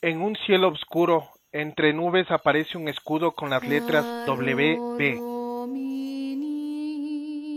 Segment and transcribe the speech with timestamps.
[0.00, 5.00] En un cielo oscuro, entre nubes aparece un escudo con las letras WB.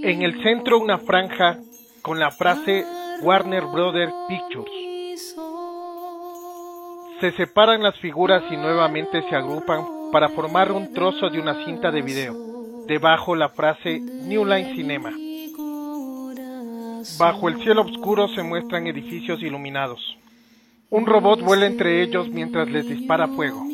[0.03, 1.59] En el centro una franja
[2.01, 2.83] con la frase
[3.21, 5.35] Warner Brothers Pictures.
[7.19, 11.91] Se separan las figuras y nuevamente se agrupan para formar un trozo de una cinta
[11.91, 12.33] de video.
[12.87, 15.11] Debajo la frase New Line Cinema.
[17.19, 20.17] Bajo el cielo oscuro se muestran edificios iluminados.
[20.93, 23.65] Un robot vuela entre ellos mientras les dispara fuego.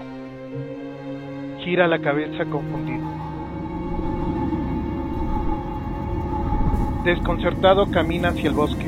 [1.63, 3.07] Gira la cabeza confundido.
[7.03, 8.87] Desconcertado camina hacia el bosque.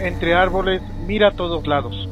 [0.00, 2.08] Entre árboles mira a todos lados.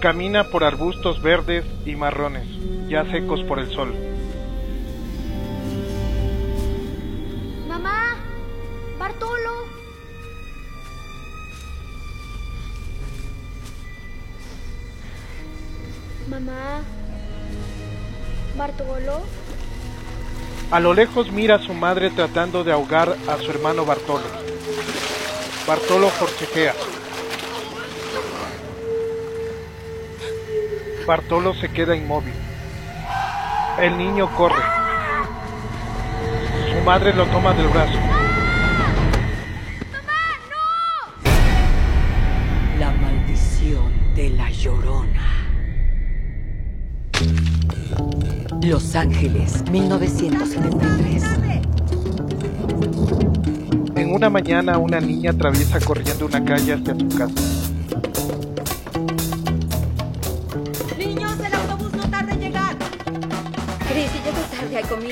[0.00, 2.46] Camina por arbustos verdes y marrones,
[2.88, 3.92] ya secos por el sol.
[7.66, 8.14] ¡Mamá!
[8.96, 9.50] ¡Bartolo!
[16.28, 16.82] Mamá.
[18.56, 19.22] ¿Bartolo?
[20.70, 24.26] A lo lejos mira a su madre tratando de ahogar a su hermano Bartolo.
[25.66, 26.74] Bartolo forcejea.
[31.08, 32.34] Bartolo se queda inmóvil.
[33.80, 34.62] El niño corre.
[36.70, 37.98] Su madre lo toma del brazo.
[42.78, 45.46] La maldición de la llorona.
[48.60, 51.24] Los Ángeles, 1973.
[53.96, 57.57] En una mañana una niña atraviesa corriendo una calle hacia su casa.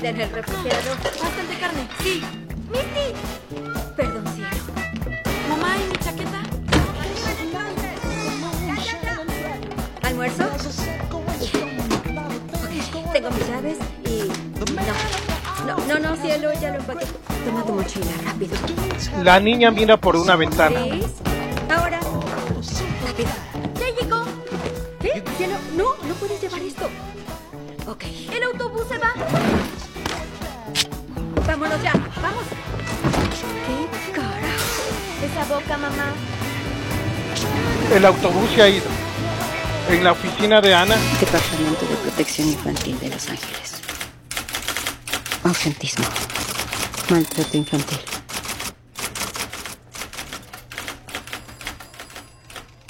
[0.08, 0.96] En el refrigerador.
[1.02, 1.88] Bastante carne.
[2.02, 2.22] Sí.
[2.70, 3.12] ¡Miti!
[3.96, 4.50] Perdón, cielo.
[5.48, 6.42] Mamá, ¿y mi chaqueta?
[10.02, 10.44] ¿Almuerzo?
[13.12, 14.30] Tengo mis llaves y...
[15.66, 17.06] No, no, no, no, cielo, ya lo empaqué.
[17.44, 18.56] Toma tu mochila, rápido.
[19.22, 20.80] La niña mira por una ventana.
[20.88, 21.06] Cris,
[31.76, 31.92] vámonos ya,
[32.22, 32.44] vamos.
[33.66, 34.82] ¿Qué carajo?
[35.24, 36.12] Esa boca, mamá.
[37.92, 38.86] El autobús se ha ido.
[39.88, 43.72] En la oficina de Ana, Departamento de Protección Infantil de Los Ángeles.
[45.44, 46.04] Ausentismo.
[47.08, 47.98] Maltrato infantil.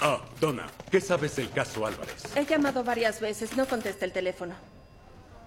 [0.01, 2.15] Ah, Donna, ¿qué sabes del caso Álvarez?
[2.35, 4.55] He llamado varias veces, no contesta el teléfono.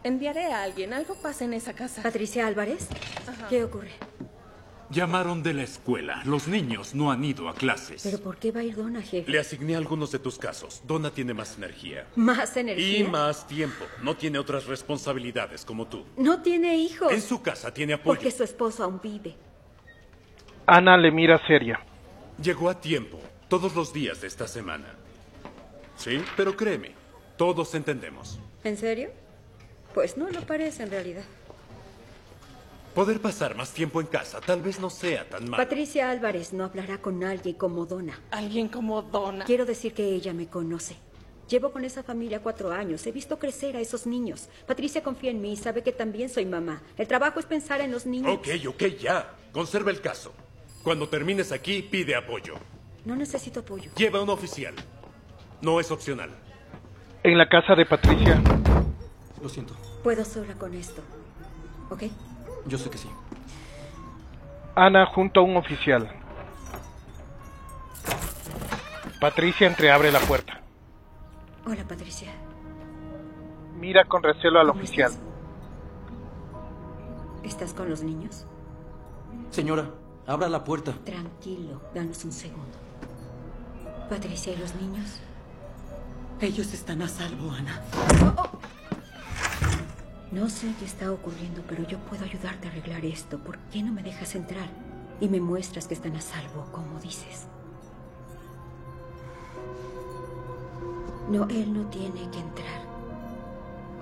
[0.04, 2.02] Enviaré a alguien, algo pasa en esa casa.
[2.02, 2.88] Patricia Álvarez,
[3.50, 3.92] ¿qué ocurre?
[4.92, 6.24] Llamaron de la escuela.
[6.26, 8.02] Los niños no han ido a clases.
[8.02, 9.30] ¿Pero por qué va a ir Donna, jefe?
[9.30, 10.82] Le asigné algunos de tus casos.
[10.88, 12.08] Donna tiene más energía.
[12.16, 13.00] ¿Más energía?
[13.00, 13.86] Y más tiempo.
[14.02, 16.06] No tiene otras responsabilidades como tú.
[16.18, 17.12] No tiene hijos.
[17.12, 18.16] En su casa tiene apoyo.
[18.16, 19.36] Porque su esposo aún vive.
[20.66, 21.80] Ana le mira seria.
[22.42, 23.20] Llegó a tiempo.
[23.48, 24.96] Todos los días de esta semana.
[25.98, 26.94] Sí, pero créeme.
[27.38, 28.40] Todos entendemos.
[28.64, 29.12] ¿En serio?
[29.94, 31.24] Pues no lo parece en realidad.
[32.94, 35.64] Poder pasar más tiempo en casa tal vez no sea tan malo.
[35.64, 38.20] Patricia Álvarez no hablará con alguien como Donna.
[38.32, 39.46] Alguien como Donna.
[39.46, 40.96] Quiero decir que ella me conoce.
[41.48, 43.06] Llevo con esa familia cuatro años.
[43.08, 44.50] He visto crecer a esos niños.
[44.68, 46.82] Patricia confía en mí y sabe que también soy mamá.
[46.98, 48.38] El trabajo es pensar en los niños.
[48.38, 49.34] Ok, ok, ya.
[49.52, 50.34] Conserva el caso.
[50.84, 52.56] Cuando termines aquí, pide apoyo.
[53.06, 53.92] No necesito apoyo.
[53.96, 54.76] Lleva un oficial.
[55.62, 56.30] No es opcional.
[57.24, 58.42] En la casa de Patricia,
[59.42, 59.74] Lo siento.
[60.04, 61.02] Puedo sola con esto.
[61.90, 62.04] ¿Ok?
[62.66, 63.10] Yo sé que sí.
[64.76, 66.10] Ana junto a un oficial.
[69.20, 70.62] Patricia entreabre la puerta.
[71.66, 72.32] Hola, Patricia.
[73.78, 75.12] Mira con recelo al ¿Cómo oficial.
[75.12, 75.26] estás?
[77.44, 78.46] ¿Estás con los niños?
[79.52, 79.90] Señora,
[80.28, 80.94] Abra la puerta.
[81.06, 82.78] Tranquilo, danos un segundo.
[84.12, 85.20] Patricia y los niños.
[86.40, 87.82] Ellos están a salvo, Ana.
[90.32, 93.40] No sé qué está ocurriendo, pero yo puedo ayudarte a arreglar esto.
[93.40, 94.70] ¿Por qué no me dejas entrar?
[95.20, 97.48] Y me muestras que están a salvo, como dices.
[101.32, 102.82] No, él no tiene que entrar.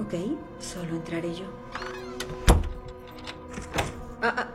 [0.01, 0.13] ¿Ok?
[0.59, 1.45] Solo entraré yo.
[4.21, 4.47] Ah, ah,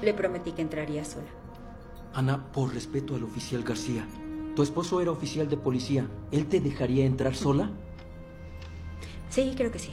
[0.00, 1.28] le prometí que entraría sola.
[2.14, 4.06] Ana, por respeto al oficial García.
[4.56, 6.06] Tu esposo era oficial de policía.
[6.32, 7.70] ¿Él te dejaría entrar sola?
[9.28, 9.92] Sí, creo que sí.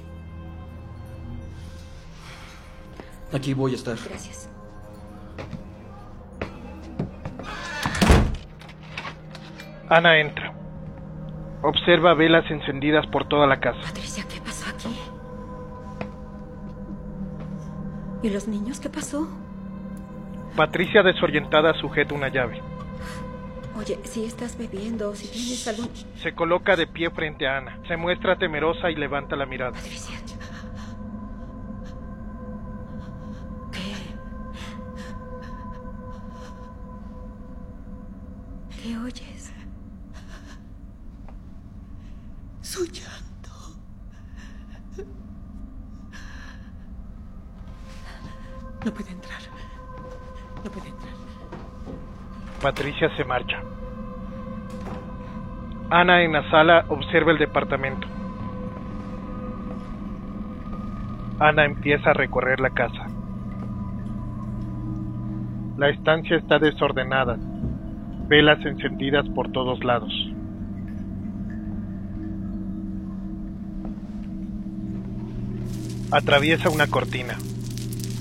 [3.35, 3.97] Aquí voy a estar.
[3.97, 4.49] Gracias.
[9.89, 10.53] Ana entra.
[11.61, 13.79] Observa velas encendidas por toda la casa.
[13.81, 14.95] Patricia, ¿qué pasó aquí?
[18.23, 19.27] ¿Y los niños qué pasó?
[20.55, 22.61] Patricia desorientada sujeta una llave.
[23.77, 25.89] Oye, si estás bebiendo, si tienes algún...
[26.23, 27.79] Se coloca de pie frente a Ana.
[27.89, 29.73] Se muestra temerosa y levanta la mirada.
[29.73, 30.04] Patricia.
[53.09, 53.61] Se marcha.
[55.89, 58.07] Ana en la sala observa el departamento.
[61.39, 63.07] Ana empieza a recorrer la casa.
[65.77, 67.37] La estancia está desordenada,
[68.27, 70.11] velas encendidas por todos lados.
[76.11, 77.35] Atraviesa una cortina.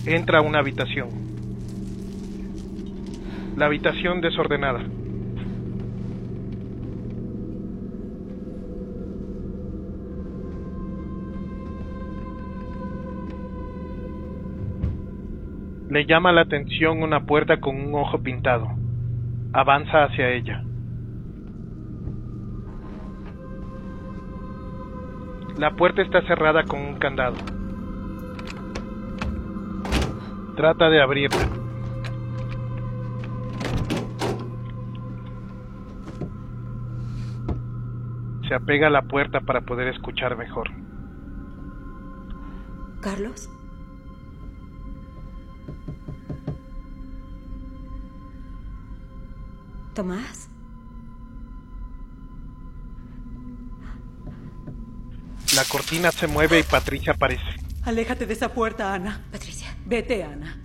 [0.04, 1.23] Entra a una habitación.
[3.56, 4.80] La habitación desordenada.
[15.88, 18.66] Le llama la atención una puerta con un ojo pintado.
[19.52, 20.64] Avanza hacia ella.
[25.56, 27.36] La puerta está cerrada con un candado.
[30.56, 31.53] Trata de abrirla.
[38.48, 40.70] Se apega a la puerta para poder escuchar mejor.
[43.00, 43.48] ¿Carlos?
[49.94, 50.48] ¿Tomás?
[55.54, 57.44] La cortina se mueve y Patricia aparece.
[57.84, 59.20] Aléjate de esa puerta, Ana.
[59.30, 60.58] Patricia, Vete, Ana.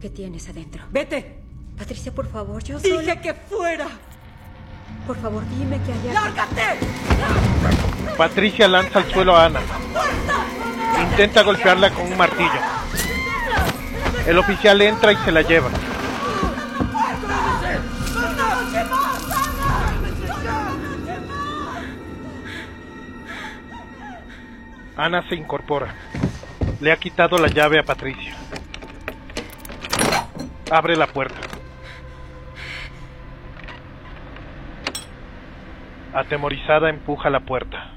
[0.00, 0.84] ¿qué tienes adentro?
[0.92, 1.38] Vete.
[1.76, 3.00] Patricia, por favor, yo sola...
[3.00, 3.88] Dije que fuera.
[5.08, 6.12] Por favor, dime que hay algo...
[6.12, 6.86] ¡Lárgate!
[8.18, 9.60] Patricia lanza al suelo a Ana.
[11.00, 12.60] Intenta golpearla con un martillo.
[14.26, 15.70] El oficial entra y se la lleva.
[24.94, 25.94] Ana se incorpora.
[26.80, 28.36] Le ha quitado la llave a Patricia.
[30.70, 31.47] Abre la puerta.
[36.18, 37.92] Atemorizada empuja la puerta.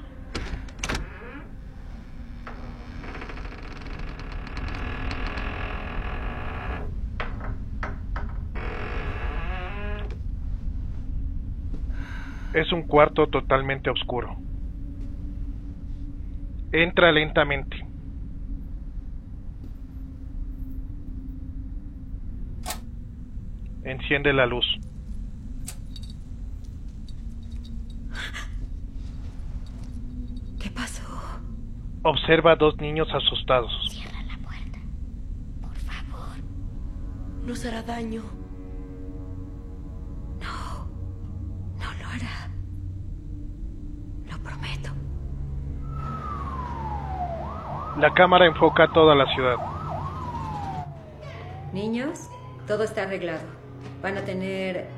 [12.54, 14.36] Es un cuarto totalmente oscuro.
[16.70, 17.84] Entra lentamente.
[23.82, 24.78] Enciende la luz.
[30.62, 31.02] ¿Qué pasó?
[32.04, 33.70] Observa a dos niños asustados.
[37.46, 38.22] Nos hará daño.
[40.40, 40.86] No,
[41.76, 42.48] no lo hará.
[44.30, 44.90] Lo prometo.
[47.98, 49.56] La cámara enfoca toda la ciudad.
[51.72, 52.28] Niños,
[52.68, 53.42] todo está arreglado.
[54.02, 54.88] Van a tener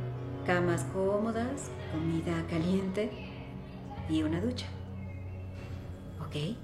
[0.47, 3.11] camas cómodas, comida caliente
[4.11, 4.67] y una ducha.
[6.21, 6.57] ¿Ok?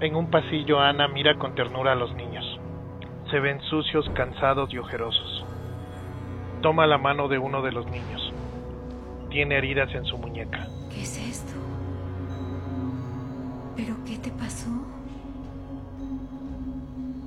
[0.00, 2.58] En un pasillo Ana mira con ternura a los niños.
[3.30, 5.44] Se ven sucios, cansados y ojerosos.
[6.62, 8.32] Toma la mano de uno de los niños.
[9.28, 10.66] Tiene heridas en su muñeca.
[10.88, 11.52] ¿Qué es esto?
[13.76, 14.70] ¿Pero qué te pasó?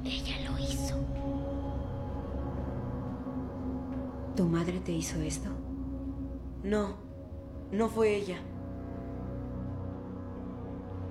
[0.03, 0.95] Ella lo hizo.
[4.35, 5.49] ¿Tu madre te hizo esto?
[6.63, 6.97] No,
[7.71, 8.37] no fue ella.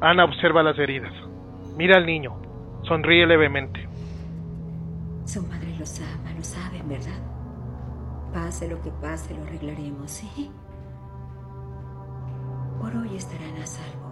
[0.00, 1.12] Ana observa las heridas.
[1.76, 2.36] Mira al niño.
[2.82, 3.88] Sonríe levemente.
[5.24, 7.20] Su madre los ama, lo saben, ¿verdad?
[8.32, 10.50] Pase lo que pase, lo arreglaremos, ¿sí?
[12.80, 14.10] Por hoy estarán a salvo.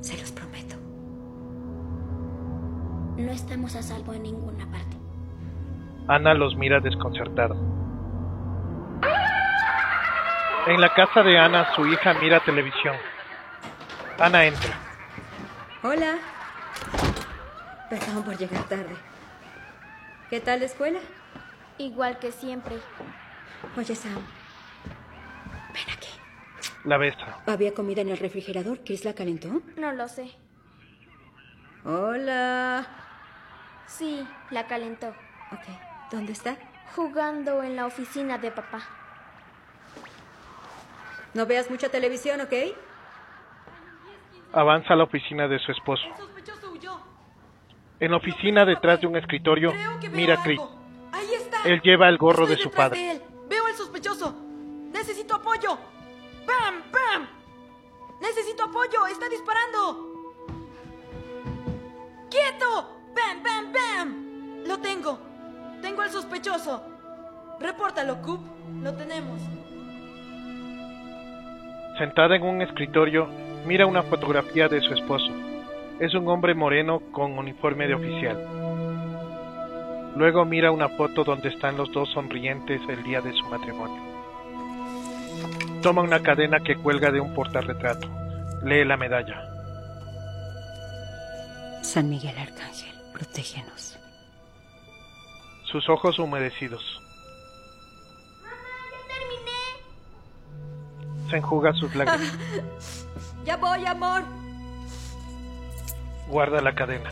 [0.00, 0.76] Se los prometo.
[3.16, 4.96] No estamos a salvo en ninguna parte.
[6.08, 7.56] Ana los mira desconcertada.
[10.66, 12.94] En la casa de Ana, su hija mira televisión.
[14.18, 14.89] Ana entra.
[15.82, 16.18] Hola.
[17.88, 18.94] Perdón por llegar tarde.
[20.28, 21.00] ¿Qué tal la escuela?
[21.78, 22.76] Igual que siempre.
[23.78, 24.22] Oye, Sam.
[25.72, 26.10] Ven aquí.
[26.84, 27.38] La besa.
[27.46, 28.80] ¿Había comida en el refrigerador?
[28.84, 29.62] ¿Chris la calentó?
[29.78, 30.30] No lo sé.
[31.86, 32.86] Hola.
[33.86, 35.08] Sí, la calentó.
[35.08, 36.12] Ok.
[36.12, 36.58] ¿Dónde está?
[36.94, 38.82] Jugando en la oficina de papá.
[41.32, 42.52] No veas mucha televisión, ¿ok?
[44.52, 46.02] Avanza a la oficina de su esposo.
[46.16, 46.98] sospechoso huyó.
[48.00, 49.72] En la oficina, detrás de un escritorio,
[50.12, 50.42] mira a
[51.34, 51.62] está.
[51.64, 52.98] Él lleva el gorro Estoy de su padre.
[52.98, 53.22] de él.
[53.48, 54.34] Veo al sospechoso.
[54.92, 55.78] Necesito apoyo.
[56.46, 56.82] ¡Bam!
[56.90, 57.28] ¡Bam!
[58.20, 59.06] Necesito apoyo.
[59.06, 60.06] Está disparando.
[62.30, 62.98] ¡Quieto!
[63.14, 63.42] ¡Bam!
[63.42, 63.72] ¡Bam!
[63.72, 64.64] ¡Bam!
[64.66, 65.18] Lo tengo.
[65.82, 66.82] Tengo al sospechoso.
[67.60, 68.40] Repórtalo, Coop.
[68.82, 69.40] Lo tenemos.
[71.98, 73.28] Sentada en un escritorio,
[73.66, 75.32] mira una fotografía de su esposo.
[75.98, 78.60] Es un hombre moreno con uniforme de oficial.
[80.16, 84.02] Luego mira una foto donde están los dos sonrientes el día de su matrimonio.
[85.82, 88.08] Toma una cadena que cuelga de un portarretrato.
[88.64, 89.46] Lee la medalla.
[91.82, 93.98] San Miguel Arcángel, protégenos.
[95.64, 96.82] Sus ojos humedecidos.
[101.30, 102.99] Se enjuga sus lágrimas.
[103.50, 104.22] Ya voy, amor.
[106.28, 107.10] Guarda la cadena.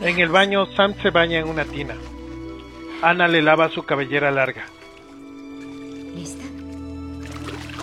[0.00, 1.94] En el baño, Sam se baña en una tina.
[3.02, 4.64] Ana le lava su cabellera larga.
[6.16, 6.42] ¿Lista?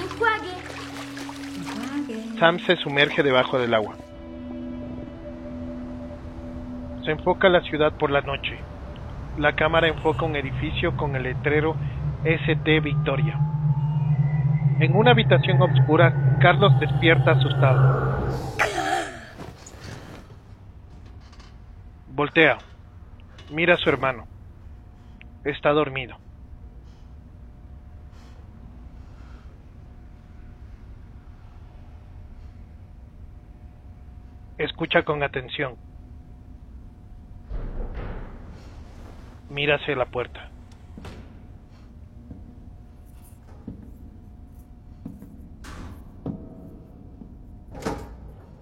[0.01, 0.51] Enjuague.
[1.55, 2.37] Enjuague.
[2.37, 3.95] Sam se sumerge debajo del agua.
[7.05, 8.59] Se enfoca la ciudad por la noche.
[9.37, 11.77] La cámara enfoca un edificio con el letrero
[12.25, 13.39] ST Victoria.
[14.79, 18.27] En una habitación oscura, Carlos despierta asustado.
[22.09, 22.57] Voltea.
[23.51, 24.25] Mira a su hermano.
[25.43, 26.17] Está dormido.
[34.57, 35.75] Escucha con atención.
[39.69, 40.50] Hacia la puerta.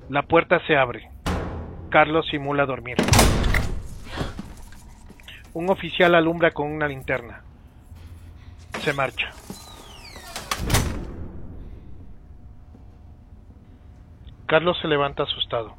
[0.09, 1.11] La puerta se abre.
[1.91, 2.97] Carlos simula dormir.
[5.53, 7.43] Un oficial alumbra con una linterna.
[8.79, 9.29] Se marcha.
[14.47, 15.75] Carlos se levanta asustado.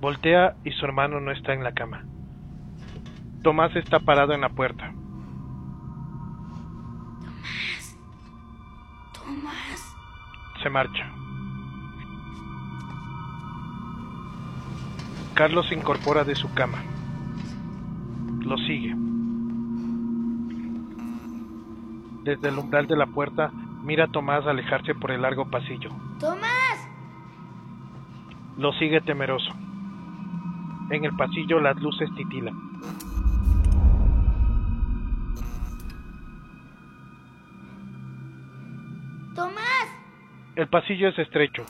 [0.00, 2.04] Voltea y su hermano no está en la cama.
[3.42, 4.92] Tomás está parado en la puerta.
[9.32, 9.96] Tomás.
[10.62, 11.10] Se marcha.
[15.34, 16.78] Carlos se incorpora de su cama.
[18.40, 18.94] Lo sigue.
[22.24, 23.50] Desde el umbral de la puerta,
[23.82, 25.90] mira a Tomás alejarse por el largo pasillo.
[26.20, 26.88] Tomás.
[28.58, 29.50] Lo sigue temeroso.
[30.90, 32.54] En el pasillo las luces titilan.
[40.62, 41.66] El pasillo es estrecho.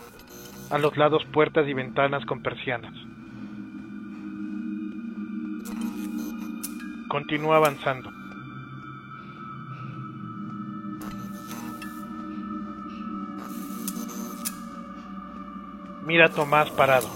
[0.70, 2.92] A los lados puertas y ventanas con persianas.
[7.08, 8.10] Continúa avanzando.
[16.04, 17.08] Mira a Tomás parado.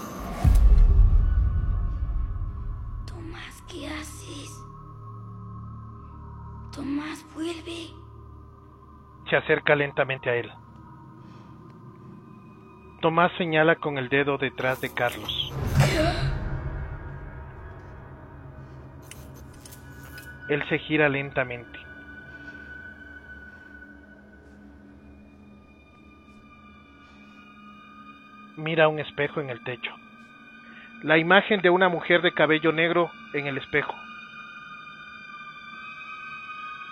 [3.05, 4.65] Tomás, ¿qué haces?
[6.75, 7.91] Tomás, vuelve.
[9.29, 10.51] Se acerca lentamente a él.
[13.01, 15.53] Tomás señala con el dedo detrás de Carlos.
[20.49, 21.87] Él se gira lentamente.
[28.57, 29.93] mira un espejo en el techo.
[31.03, 33.95] La imagen de una mujer de cabello negro en el espejo.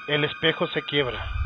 [0.07, 1.44] El espejo se quiebra.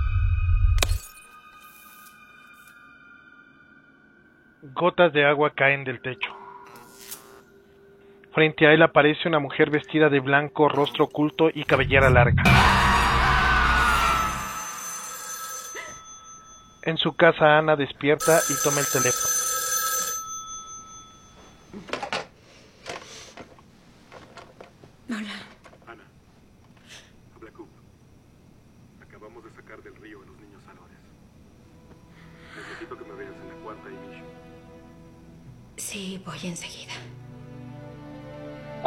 [4.73, 6.31] Gotas de agua caen del techo.
[8.33, 12.43] Frente a él aparece una mujer vestida de blanco, rostro oculto y cabellera larga.
[16.83, 19.38] En su casa Ana despierta y toma el teléfono.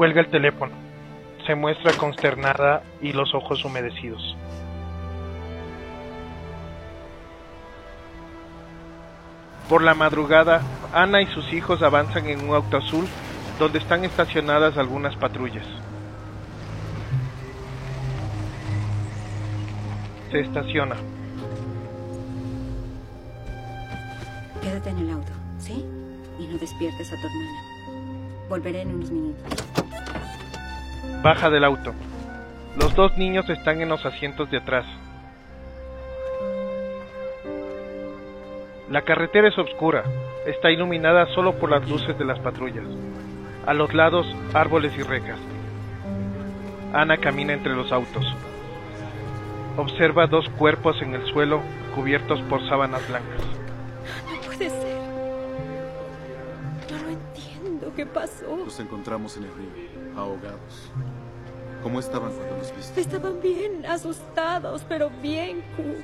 [0.03, 0.73] Cuelga el teléfono.
[1.47, 4.37] Se muestra consternada y los ojos humedecidos.
[9.69, 10.61] Por la madrugada,
[10.93, 13.07] Ana y sus hijos avanzan en un auto azul
[13.61, 15.69] donde están estacionadas algunas patrullas.
[20.33, 20.97] Se estaciona.
[24.63, 25.87] Quédate en el auto, ¿sí?
[26.41, 28.49] Y no despiertes a tu hermana.
[28.49, 29.72] Volveré en unos minutos.
[31.23, 31.95] Baja del auto.
[32.77, 34.85] Los dos niños están en los asientos de atrás.
[38.91, 40.03] La carretera es oscura.
[40.47, 42.87] Está iluminada solo por las luces de las patrullas.
[43.67, 45.39] A los lados, árboles y rejas.
[46.93, 48.27] Ana camina entre los autos.
[49.77, 51.63] Observa dos cuerpos en el suelo
[51.95, 53.43] cubiertos por sábanas blancas.
[54.27, 54.92] No puede ser.
[57.93, 58.13] Entiendo.
[58.13, 58.57] ¿Qué pasó?
[58.57, 59.71] Los encontramos en el río,
[60.17, 60.91] ahogados.
[61.83, 63.01] ¿Cómo estaban cuando los viste?
[63.01, 66.03] Estaban bien, asustados, pero bien, Coop.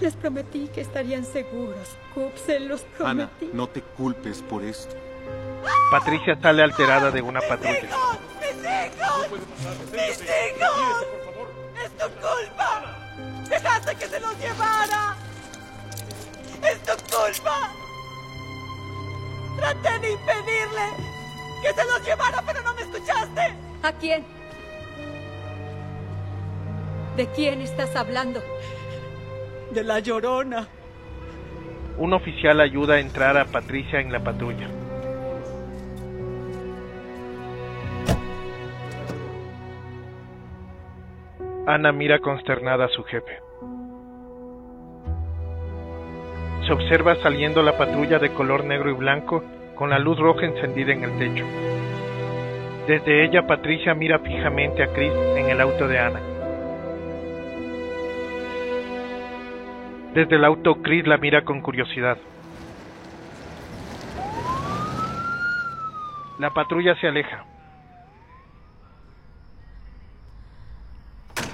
[0.00, 1.96] Les prometí que estarían seguros.
[2.14, 3.50] Coop, se los Ana, prometí.
[3.52, 4.94] no te culpes por esto.
[5.90, 7.80] Patricia sale alterada de una patrulla.
[7.80, 7.90] ¡Mis
[8.64, 9.28] hijos!
[9.92, 11.06] ¡Mis hijos!
[11.84, 12.96] ¡Es tu culpa!
[13.48, 15.16] ¡Dejaste que se los llevara!
[16.62, 17.72] ¡Es tu culpa!
[19.58, 20.86] Traté de impedirle
[21.62, 23.54] que se los llevara, pero no me escuchaste.
[23.82, 24.24] ¿A quién?
[27.16, 28.40] ¿De quién estás hablando?
[29.72, 30.68] De la llorona.
[31.96, 34.68] Un oficial ayuda a entrar a Patricia en la patrulla.
[41.66, 43.47] Ana mira consternada a su jefe.
[46.68, 49.42] Se observa saliendo la patrulla de color negro y blanco
[49.74, 51.46] con la luz roja encendida en el techo.
[52.86, 56.20] Desde ella Patricia mira fijamente a Chris en el auto de Ana.
[60.12, 62.18] Desde el auto Chris la mira con curiosidad.
[66.38, 67.46] La patrulla se aleja.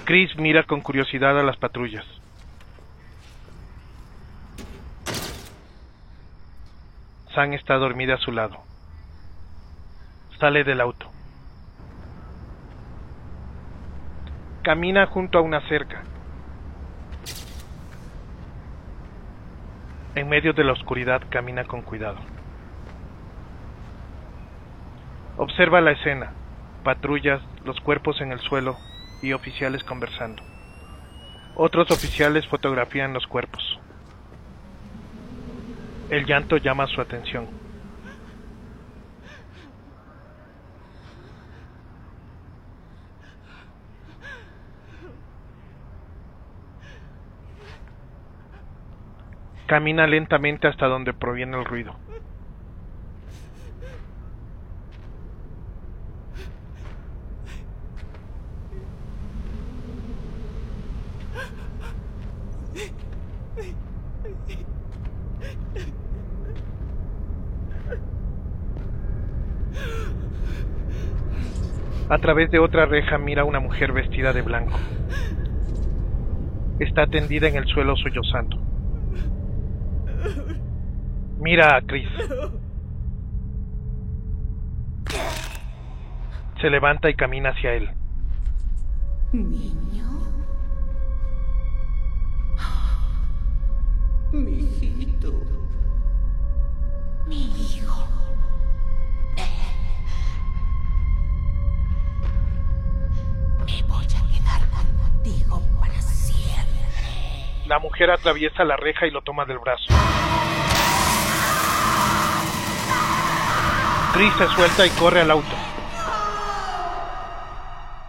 [0.07, 2.05] Chris mira con curiosidad a las patrullas.
[7.35, 8.59] Sam está dormida a su lado.
[10.38, 11.11] Sale del auto.
[14.62, 16.03] Camina junto a una cerca.
[20.14, 22.18] En medio de la oscuridad camina con cuidado.
[25.37, 26.33] Observa la escena,
[26.85, 28.77] patrullas, los cuerpos en el suelo
[29.23, 30.40] y oficiales conversando.
[31.57, 33.81] Otros oficiales fotografían los cuerpos.
[36.09, 37.51] El llanto llama su atención.
[49.67, 52.04] Camina lentamente hasta donde proviene el ruido.
[72.09, 74.79] A través de otra reja mira una mujer vestida de blanco.
[76.79, 78.59] Está tendida en el suelo sollozando.
[81.38, 82.09] Mira a Chris.
[86.61, 87.90] Se levanta y camina hacia él.
[107.95, 109.85] Mujer atraviesa la reja y lo toma del brazo.
[114.15, 115.55] Chris se suelta y corre al auto.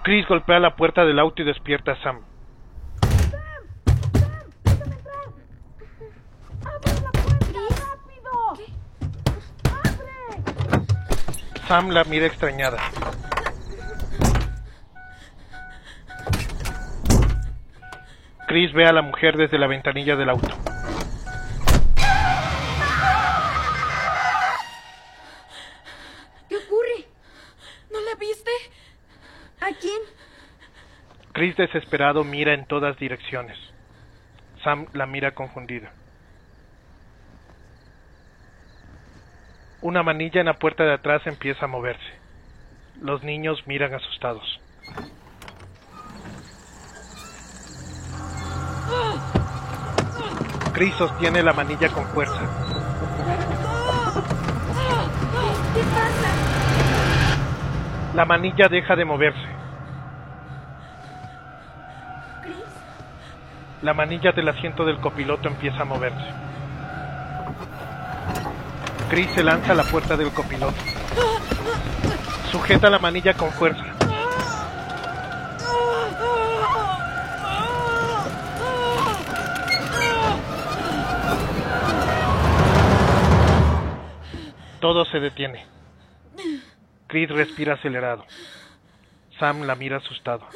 [0.02, 2.22] Chris golpea la puerta del auto y despierta a Sam.
[11.68, 12.80] Sam la mira extrañada.
[18.56, 20.48] Chris ve a la mujer desde la ventanilla del auto.
[26.48, 27.06] ¿Qué ocurre?
[27.92, 28.52] ¿No la viste?
[29.60, 30.00] ¿A quién?
[31.34, 33.58] Chris desesperado mira en todas direcciones.
[34.64, 35.92] Sam la mira confundida.
[39.82, 42.14] Una manilla en la puerta de atrás empieza a moverse.
[43.02, 44.62] Los niños miran asustados.
[50.76, 52.42] Chris sostiene la manilla con fuerza.
[58.14, 59.48] La manilla deja de moverse.
[63.84, 66.26] La manilla del asiento del copiloto empieza a moverse.
[69.10, 70.76] Chris se lanza a la puerta del copiloto.
[72.52, 73.95] Sujeta la manilla con fuerza.
[84.86, 85.66] Todo se detiene.
[87.08, 88.24] Chris respira acelerado.
[89.40, 90.48] Sam la mira asustado.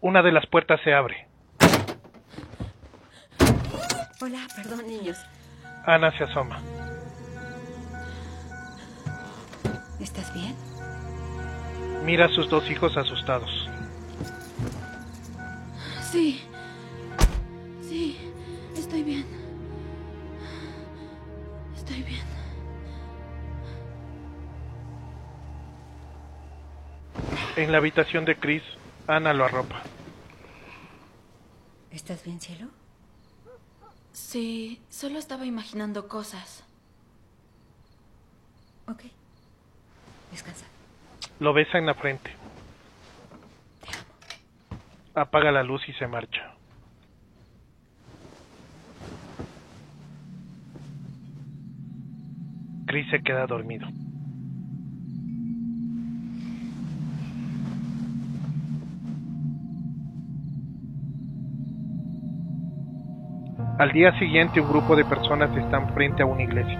[0.00, 1.26] Una de las puertas se abre.
[4.20, 5.18] Hola, perdón, niños.
[5.84, 6.60] Ana se asoma.
[9.98, 10.54] ¿Estás bien?
[12.04, 13.68] Mira a sus dos hijos asustados.
[16.12, 16.44] Sí.
[17.82, 18.16] Sí,
[18.76, 19.35] estoy bien.
[21.86, 22.24] Estoy bien.
[27.54, 28.62] En la habitación de Chris,
[29.06, 29.82] Ana lo arropa.
[31.92, 32.66] ¿Estás bien, cielo?
[34.12, 36.64] Sí, solo estaba imaginando cosas.
[38.88, 39.04] Ok.
[40.32, 40.66] Descansa.
[41.38, 42.32] Lo besa en la frente.
[45.14, 46.55] Apaga la luz y se marcha.
[52.96, 53.86] Chris se queda dormido.
[63.78, 66.78] Al día siguiente un grupo de personas están frente a una iglesia.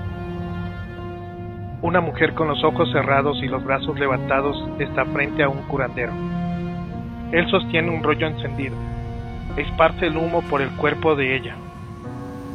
[1.82, 6.14] Una mujer con los ojos cerrados y los brazos levantados está frente a un curandero.
[7.30, 8.74] Él sostiene un rollo encendido.
[9.58, 11.56] Esparce el humo por el cuerpo de ella.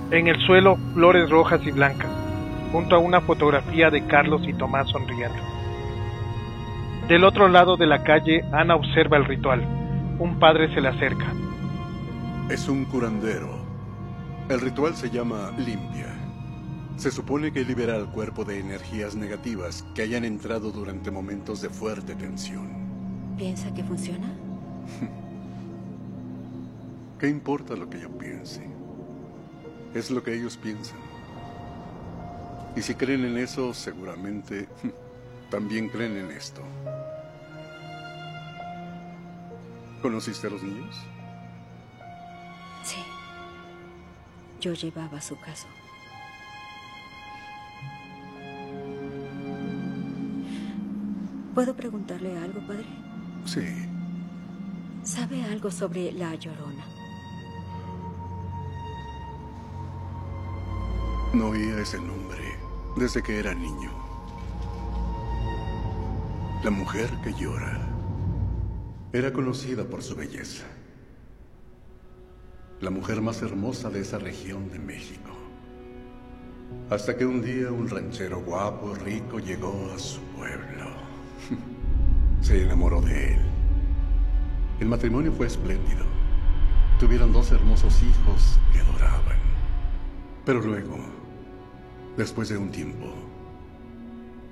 [0.10, 2.11] En el suelo, flores rojas y blancas,
[2.72, 5.42] junto a una fotografía de Carlos y Tomás sonriendo.
[7.08, 9.66] Del otro lado de la calle, Ana observa el ritual.
[10.18, 11.34] Un padre se le acerca.
[12.50, 13.60] Es un curandero.
[14.48, 16.08] El ritual se llama limpia.
[16.96, 21.70] Se supone que libera al cuerpo de energías negativas que hayan entrado durante momentos de
[21.70, 22.70] fuerte tensión.
[23.38, 24.32] ¿Piensa que funciona?
[27.20, 28.66] ¿Qué importa lo que yo piense?
[29.94, 31.01] Es lo que ellos piensan.
[32.76, 34.68] Y si creen en eso, seguramente
[35.50, 36.62] también creen en esto.
[40.02, 40.96] ¿Conociste a los niños?
[42.84, 43.04] Sí.
[44.60, 45.68] Yo llevaba su caso.
[51.54, 52.86] ¿Puedo preguntarle algo, padre?
[53.46, 53.62] Sí.
[55.04, 56.86] ¿Sabe algo sobre la llorona?
[61.34, 62.21] No oía ese nombre
[62.96, 63.92] desde que era niño.
[66.64, 67.80] La mujer que llora
[69.14, 70.66] era conocida por su belleza.
[72.80, 75.30] La mujer más hermosa de esa región de México.
[76.90, 80.86] Hasta que un día un ranchero guapo, rico, llegó a su pueblo.
[82.42, 83.42] Se enamoró de él.
[84.80, 86.06] El matrimonio fue espléndido.
[87.00, 89.38] Tuvieron dos hermosos hijos que adoraban.
[90.46, 90.98] Pero luego,
[92.18, 93.14] después de un tiempo,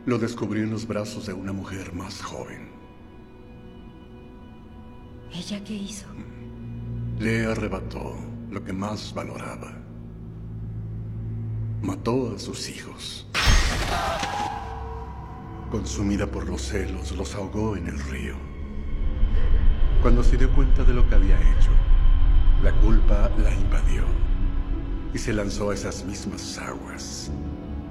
[0.06, 2.70] lo descubrió en los brazos de una mujer más joven.
[5.34, 6.08] ¿Ella qué hizo?
[7.20, 8.16] Le arrebató
[8.50, 9.74] lo que más valoraba.
[11.82, 13.28] Mató a sus hijos.
[15.70, 18.36] Consumida por los celos, los ahogó en el río.
[20.02, 21.72] Cuando se dio cuenta de lo que había hecho,
[22.64, 24.04] la culpa la invadió
[25.14, 27.32] y se lanzó a esas mismas aguas.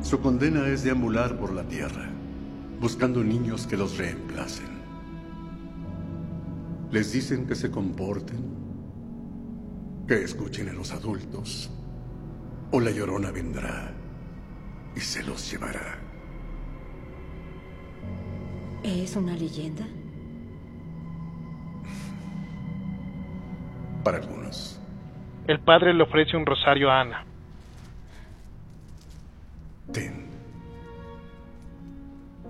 [0.03, 2.09] Su condena es deambular por la tierra,
[2.81, 4.79] buscando niños que los reemplacen.
[6.91, 8.39] Les dicen que se comporten,
[10.07, 11.71] que escuchen a los adultos,
[12.71, 13.93] o la llorona vendrá
[14.95, 15.99] y se los llevará.
[18.85, 19.85] ¿Es una leyenda?
[24.05, 24.81] Para algunos.
[25.47, 27.28] El padre le ofrece un rosario a Ana.
[29.99, 30.13] Ten.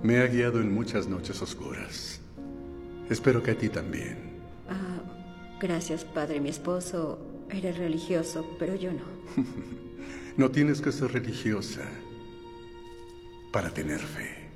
[0.02, 2.20] Me ha guiado en muchas noches oscuras.
[3.08, 4.18] Espero que a ti también.
[4.68, 5.00] Ah,
[5.58, 6.40] gracias, padre.
[6.40, 7.18] Mi esposo
[7.50, 9.04] era religioso, pero yo no.
[10.36, 11.82] No tienes que ser religiosa
[13.52, 14.48] para tener fe.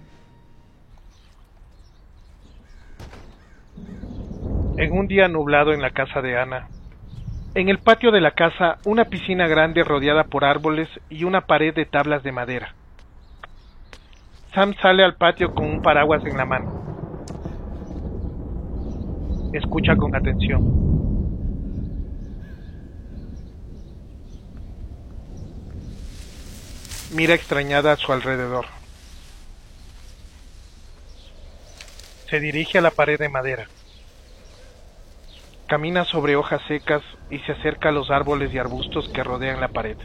[4.77, 6.69] En un día nublado en la casa de Ana,
[7.57, 11.75] en el patio de la casa una piscina grande rodeada por árboles y una pared
[11.75, 12.77] de tablas de madera.
[14.55, 16.71] Sam sale al patio con un paraguas en la mano.
[19.55, 20.83] Escucha con atención.
[27.15, 28.67] Mira extrañada a su alrededor.
[32.29, 33.69] Se dirige a la pared de madera.
[35.67, 39.69] Camina sobre hojas secas y se acerca a los árboles y arbustos que rodean la
[39.69, 39.97] pared.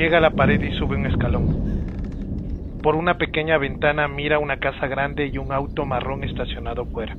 [0.00, 2.80] Llega a la pared y sube un escalón.
[2.82, 7.14] Por una pequeña ventana mira una casa grande y un auto marrón estacionado fuera.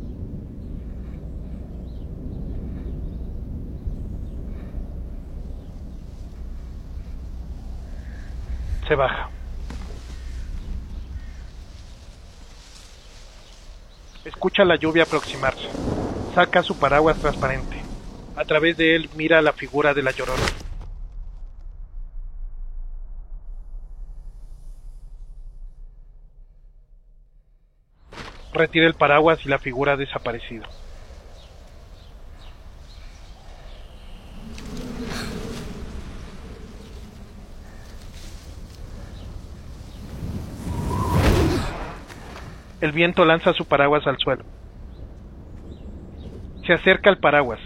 [8.88, 9.30] Se baja.
[14.26, 15.70] Escucha la lluvia aproximarse.
[16.34, 17.80] Saca su paraguas transparente.
[18.36, 20.71] A través de él mira la figura de la llorona.
[28.54, 30.66] Retira el paraguas y la figura ha desaparecido.
[42.82, 44.44] El viento lanza su paraguas al suelo.
[46.66, 47.60] Se acerca al paraguas.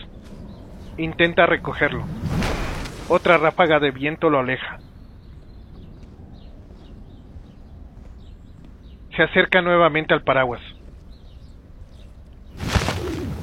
[0.98, 2.04] Intenta recogerlo.
[3.08, 4.80] Otra ráfaga de viento lo aleja.
[9.16, 10.62] Se acerca nuevamente al paraguas.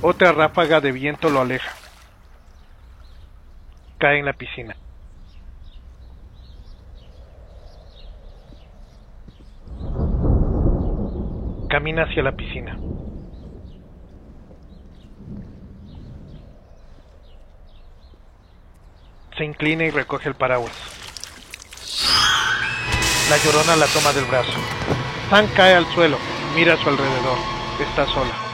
[0.05, 1.71] Otra ráfaga de viento lo aleja.
[3.99, 4.77] Cae en la piscina.
[11.71, 12.77] Camina hacia la piscina.
[19.39, 20.73] Se inclina y recoge el paraguas.
[23.31, 24.59] La llorona la toma del brazo.
[25.31, 26.19] Sam cae al suelo,
[26.57, 27.39] mira a su alrededor.
[27.81, 28.52] Está sola.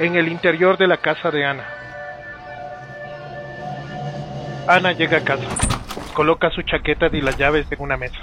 [0.00, 1.62] En el interior de la casa de Ana.
[4.66, 5.46] Ana llega a casa.
[6.14, 8.18] Coloca su chaqueta y las llaves en una mesa.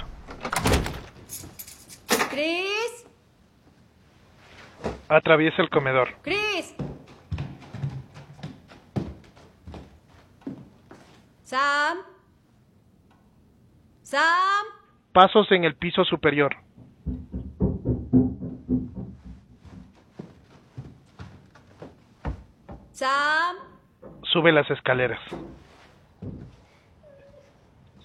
[2.30, 3.06] ¡Chris!
[5.08, 6.16] Atraviesa el comedor.
[6.22, 6.74] ¡Chris!
[11.44, 11.98] ¡Sam!
[14.02, 14.66] ¡Sam!
[15.12, 16.56] Pasos en el piso superior.
[22.98, 23.56] ¡Sam!
[24.24, 25.20] Sube las escaleras.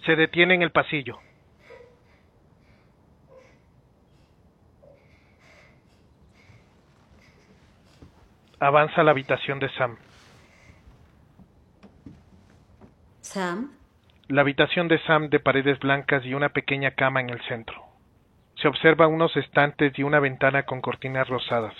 [0.05, 1.17] Se detiene en el pasillo.
[8.59, 9.97] Avanza a la habitación de Sam.
[13.21, 13.71] ¿Sam?
[14.27, 17.81] La habitación de Sam de paredes blancas y una pequeña cama en el centro.
[18.61, 21.73] Se observan unos estantes y una ventana con cortinas rosadas.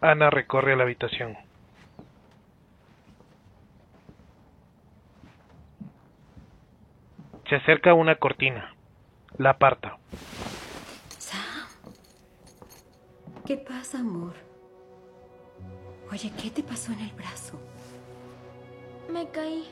[0.00, 1.36] Ana recorre la habitación.
[7.48, 8.74] Se acerca a una cortina.
[9.38, 9.98] La aparta.
[11.18, 11.68] Sam.
[13.44, 14.34] ¿Qué pasa, amor?
[16.10, 17.60] Oye, ¿qué te pasó en el brazo?
[19.12, 19.68] Me caí.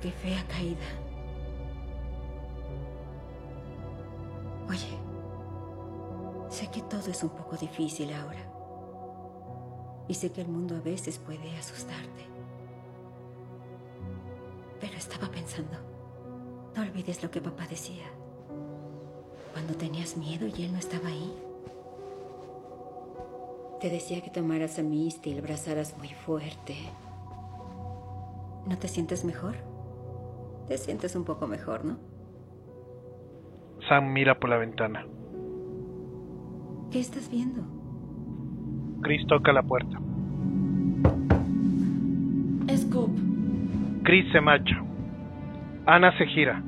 [0.00, 0.86] Qué fea caída.
[4.68, 5.09] Oye,
[6.50, 8.40] sé que todo es un poco difícil ahora.
[10.08, 12.26] Y sé que el mundo a veces puede asustarte.
[14.80, 15.78] Pero estaba pensando,
[16.74, 18.06] no olvides lo que papá decía.
[19.52, 21.32] Cuando tenías miedo y él no estaba ahí.
[23.80, 26.76] Te decía que tomaras a Misty y lo abrazaras muy fuerte.
[28.66, 29.54] ¿No te sientes mejor?
[30.68, 31.98] Te sientes un poco mejor, ¿no?
[33.88, 35.06] Sam mira por la ventana.
[36.90, 37.62] ¿Qué estás viendo?
[39.02, 39.96] Chris toca la puerta.
[42.76, 43.10] Scoop.
[44.02, 44.82] Chris se marcha.
[45.86, 46.60] Ana se gira,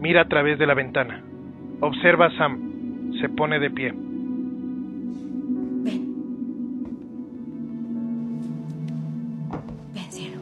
[0.00, 1.22] mira a través de la ventana.
[1.80, 3.12] Observa a Sam.
[3.20, 3.92] Se pone de pie.
[5.82, 6.14] Ven.
[9.94, 10.40] Ven, cielo.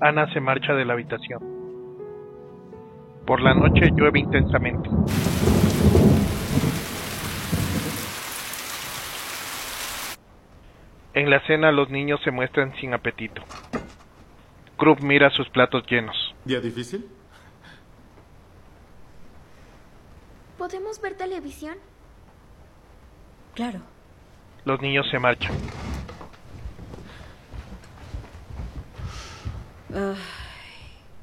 [0.00, 1.40] Ana se marcha de la habitación.
[3.26, 4.90] Por la noche llueve intensamente.
[11.16, 13.40] En la cena los niños se muestran sin apetito.
[14.76, 16.14] Krupp mira sus platos llenos.
[16.44, 17.08] ¿Día difícil?
[20.58, 21.78] ¿Podemos ver televisión?
[23.54, 23.80] Claro.
[24.66, 25.56] Los niños se marchan.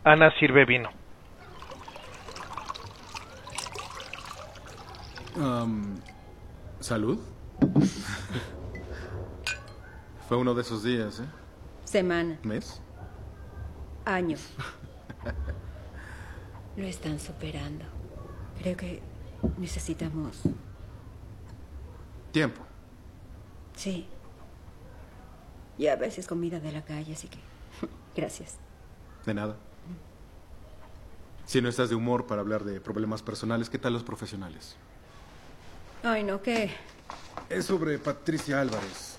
[0.03, 0.89] Ana sirve vino.
[5.39, 5.99] Am,
[6.79, 7.19] ¿Salud?
[10.33, 11.25] Fue uno de esos días, ¿eh?
[11.85, 12.81] semana, ¿Mes?
[14.03, 14.35] año.
[16.75, 17.85] Lo están superando.
[18.57, 18.99] Creo que
[19.59, 20.39] necesitamos...
[22.31, 22.63] Tiempo.
[23.75, 24.07] Sí.
[25.77, 27.37] Y a veces comida de la calle, así que...
[28.19, 28.57] Gracias.
[29.27, 29.55] De nada.
[31.45, 34.77] Si no estás de humor para hablar de problemas personales, ¿qué tal los profesionales?
[36.01, 36.71] Ay, no, ¿qué?
[37.49, 39.12] Es sobre Patricia Álvarez.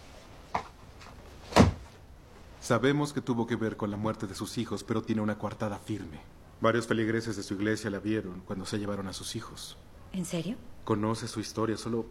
[2.65, 5.79] Sabemos que tuvo que ver con la muerte de sus hijos, pero tiene una coartada
[5.79, 6.23] firme.
[6.63, 9.77] Varios feligreses de su iglesia la vieron cuando se llevaron a sus hijos.
[10.15, 10.57] ¿En serio?
[10.83, 12.07] Conoce su historia, solo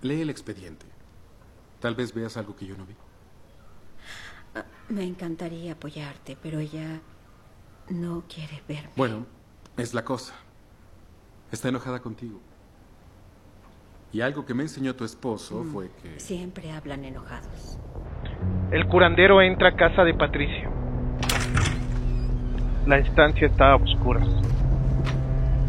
[0.00, 0.86] lee el expediente.
[1.78, 2.94] Tal vez veas algo que yo no vi.
[4.54, 7.02] Ah, me encantaría apoyarte, pero ella
[7.90, 8.92] no quiere verme.
[8.96, 9.26] Bueno,
[9.76, 10.32] es la cosa.
[11.52, 12.40] Está enojada contigo.
[14.10, 16.18] Y algo que me enseñó tu esposo Mm, fue que...
[16.18, 17.76] Siempre hablan enojados.
[18.70, 20.68] El curandero entra a casa de Patricia.
[22.84, 24.26] La estancia está a oscuras.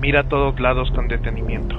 [0.02, 1.76] Mira a todos lados con detenimiento.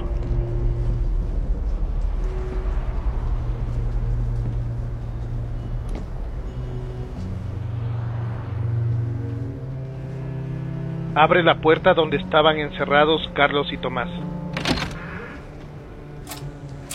[11.15, 14.09] Abre la puerta donde estaban encerrados Carlos y Tomás.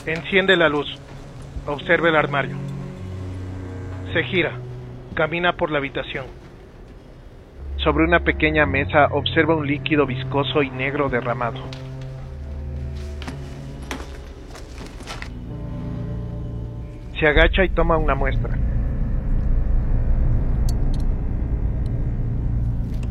[0.06, 0.98] Enciende la luz.
[1.66, 2.63] Observa el armario.
[4.14, 4.52] Se gira.
[5.14, 6.26] Camina por la habitación.
[7.78, 11.58] Sobre una pequeña mesa observa un líquido viscoso y negro derramado.
[17.18, 18.56] Se agacha y toma una muestra.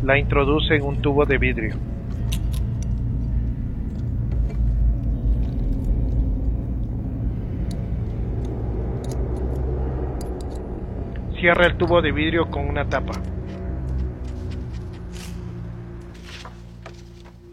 [0.03, 1.92] La introduce en un tubo de vidrio.
[11.43, 13.11] Cierra el tubo de vidrio con una tapa.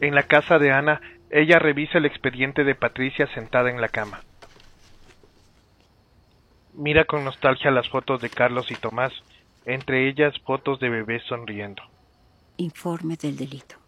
[0.01, 4.21] En la casa de Ana, ella revisa el expediente de Patricia sentada en la cama.
[6.75, 9.13] Mira con nostalgia las fotos de Carlos y Tomás,
[9.65, 11.83] entre ellas fotos de bebés sonriendo.
[12.59, 13.80] Informe del delito.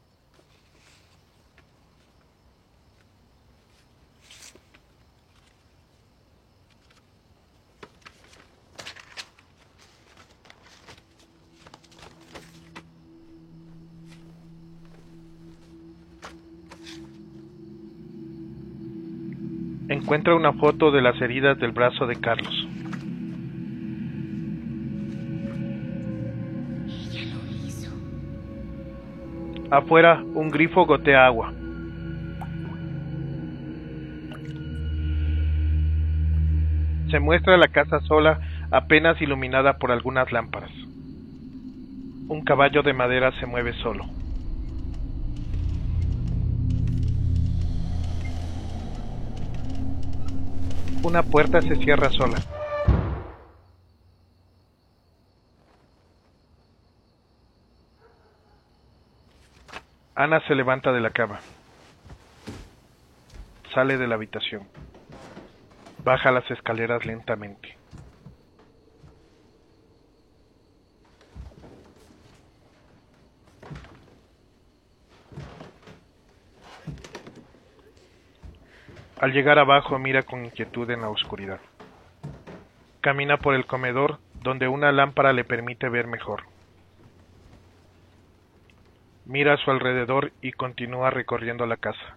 [19.92, 22.66] Encuentra una foto de las heridas del brazo de Carlos.
[26.87, 27.92] Ella lo hizo.
[29.70, 31.52] Afuera, un grifo gotea agua.
[37.11, 38.40] Se muestra la casa sola,
[38.70, 40.72] apenas iluminada por algunas lámparas.
[42.28, 44.07] Un caballo de madera se mueve solo.
[51.05, 52.40] Una puerta se cierra sola.
[60.14, 61.40] Ana se levanta de la cama.
[63.74, 64.68] Sale de la habitación.
[65.98, 67.82] Baja las escaleras lentamente.
[79.23, 81.61] Al llegar abajo mira con inquietud en la oscuridad.
[83.01, 86.43] Camina por el comedor donde una lámpara le permite ver mejor.
[89.25, 92.16] Mira a su alrededor y continúa recorriendo la casa.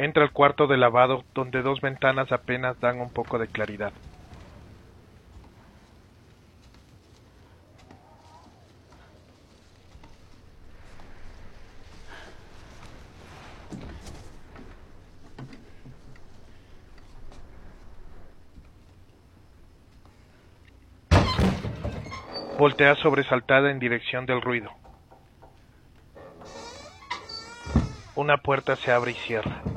[0.00, 3.92] Entra al cuarto de lavado donde dos ventanas apenas dan un poco de claridad.
[22.56, 24.70] Voltea sobresaltada en dirección del ruido.
[28.14, 29.67] Una puerta se abre y cierra.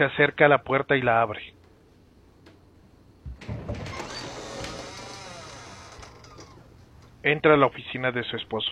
[0.00, 1.42] Se acerca a la puerta y la abre.
[7.22, 8.70] Entra a la oficina de su esposo.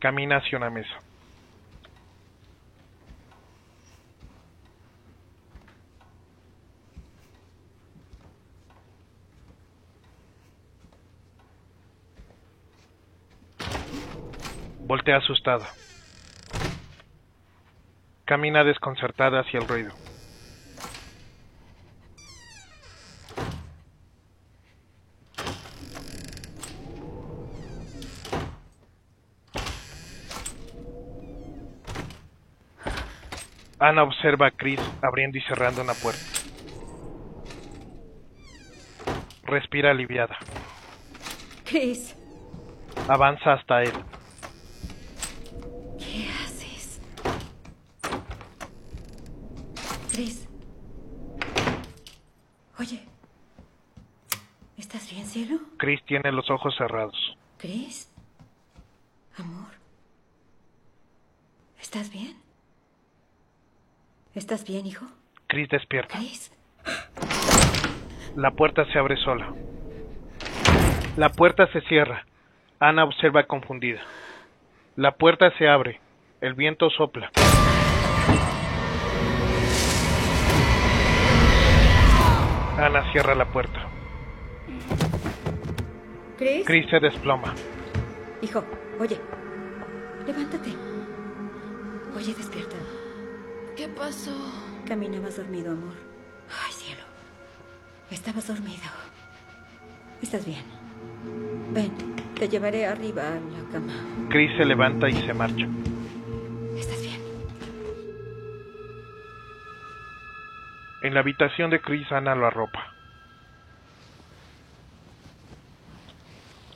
[0.00, 0.98] Camina hacia una mesa.
[14.86, 15.66] Voltea asustada.
[18.24, 19.92] Camina desconcertada hacia el ruido.
[33.78, 36.22] Ana observa a Chris abriendo y cerrando una puerta.
[39.42, 40.38] Respira aliviada.
[41.64, 42.16] Chris,
[43.08, 43.92] Avanza hasta él.
[45.98, 47.00] ¿qué haces?
[50.10, 50.48] Chris.
[52.78, 53.04] Oye.
[54.78, 55.60] ¿Estás bien, cielo?
[55.84, 57.36] Chris tiene los ojos cerrados.
[57.58, 58.10] Chris.
[59.36, 59.68] Amor.
[61.78, 62.38] ¿Estás bien?
[64.34, 65.04] ¿Estás bien, hijo?
[65.46, 66.16] Chris despierta.
[66.16, 66.50] Chris.
[68.34, 69.52] La puerta se abre sola.
[71.18, 72.24] La puerta se cierra.
[72.80, 74.00] Ana observa confundida.
[74.96, 76.00] La puerta se abre.
[76.40, 77.30] El viento sopla.
[82.78, 83.93] Ana cierra la puerta.
[86.44, 86.66] Chris.
[86.66, 87.54] Chris se desploma.
[88.42, 88.62] Hijo,
[89.00, 89.18] oye.
[90.26, 90.74] Levántate.
[92.14, 92.76] Oye, despierta.
[93.74, 94.36] ¿Qué pasó?
[94.86, 95.94] Caminabas dormido, amor.
[96.50, 97.02] Ay, cielo.
[98.10, 98.90] Estabas dormido.
[100.20, 100.64] Estás bien.
[101.72, 101.90] Ven,
[102.38, 103.94] te llevaré arriba a la cama.
[104.28, 105.66] Chris se levanta y se marcha.
[106.76, 107.22] Estás bien.
[111.00, 112.93] En la habitación de Chris, Ana lo arropa.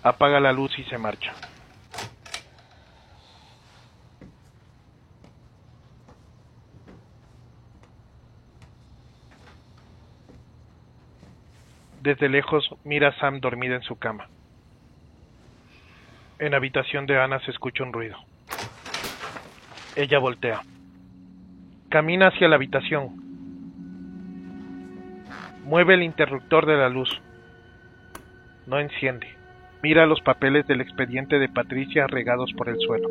[0.08, 1.34] Apaga la luz y se marcha.
[12.00, 14.28] Desde lejos mira a Sam dormida en su cama.
[16.38, 18.16] En la habitación de Ana se escucha un ruido.
[19.94, 20.62] Ella voltea.
[21.90, 23.10] Camina hacia la habitación.
[25.64, 27.10] Mueve el interruptor de la luz.
[28.66, 29.37] No enciende.
[29.82, 33.08] Mira los papeles del expediente de Patricia regados por el suelo.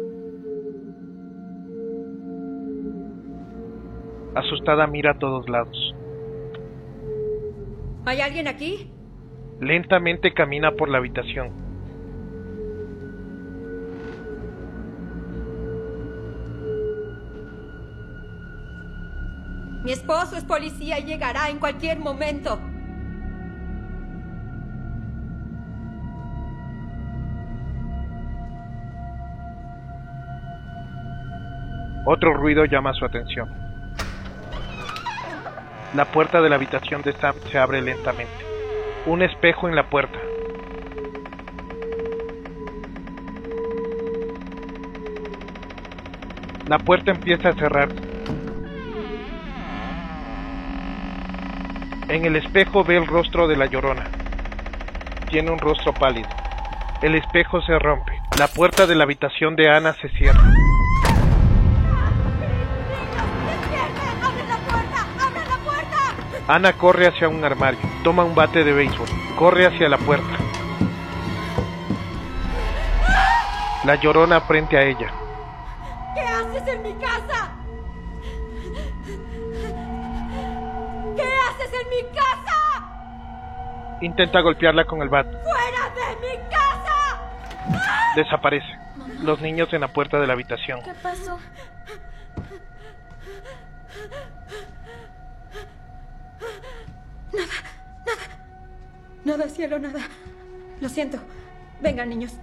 [4.36, 5.96] Asustada mira a todos lados.
[8.06, 8.92] ¿Hay alguien aquí?
[9.62, 11.52] Lentamente camina por la habitación.
[19.84, 22.60] Mi esposo es policía y llegará en cualquier momento.
[32.10, 33.50] Otro ruido llama su atención.
[35.94, 38.32] La puerta de la habitación de Sam se abre lentamente.
[39.08, 40.18] Un espejo en la puerta.
[46.70, 47.90] La puerta empieza a cerrar.
[52.08, 54.06] En el espejo ve el rostro de la llorona.
[55.30, 56.30] Tiene un rostro pálido.
[57.02, 58.14] El espejo se rompe.
[58.40, 60.57] La puerta de la habitación de Ana se cierra.
[66.48, 70.38] Ana corre hacia un armario, toma un bate de béisbol, corre hacia la puerta.
[73.84, 75.12] La llorona frente a ella.
[76.16, 77.52] ¿Qué haces en mi casa?
[81.18, 83.98] ¿Qué haces en mi casa?
[84.00, 85.28] Intenta golpearla con el bat.
[85.28, 87.84] ¡Fuera de mi casa!
[88.16, 88.68] Desaparece.
[89.22, 90.82] Los niños en la puerta de la habitación.
[90.82, 91.38] ¿Qué pasó?
[99.58, 100.00] Cielo, nada.
[100.80, 101.18] Lo siento.
[101.82, 102.40] Vengan, niños.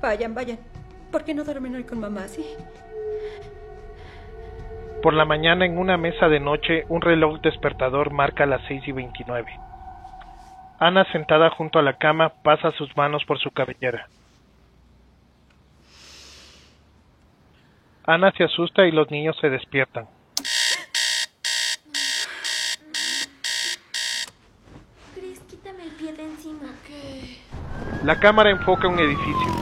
[0.00, 0.58] Vayan, vayan.
[1.10, 2.44] ¿Por qué no duermen hoy con mamá, sí?
[5.02, 8.92] Por la mañana en una mesa de noche un reloj despertador marca las 6 y
[8.92, 9.46] 29.
[10.78, 14.08] Ana sentada junto a la cama pasa sus manos por su cabellera.
[18.04, 20.06] Ana se asusta y los niños se despiertan.
[25.14, 26.68] Chris, quítame el pie de encima.
[28.04, 29.52] La cámara enfoca un edificio.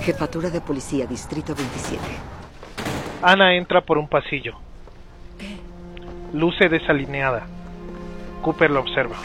[0.00, 2.00] Jefatura de Policía, Distrito 27.
[3.22, 4.54] Ana entra por un pasillo.
[6.32, 7.46] Luce desalineada.
[8.42, 9.16] Cooper la observa.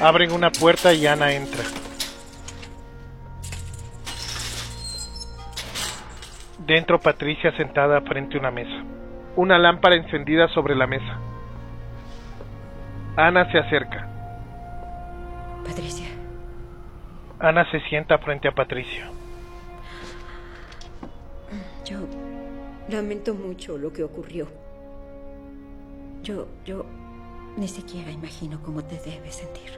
[0.00, 1.64] Abren una puerta y Ana entra.
[6.66, 8.84] Dentro Patricia sentada frente a una mesa.
[9.36, 11.18] Una lámpara encendida sobre la mesa.
[13.16, 14.08] Ana se acerca.
[15.66, 16.06] Patricia,
[17.42, 19.10] Ana se sienta frente a Patricia.
[21.84, 21.98] yo
[22.88, 24.46] lamento mucho lo que ocurrió.
[26.22, 26.86] Yo, yo
[27.56, 29.72] ni siquiera imagino cómo te debes sentir.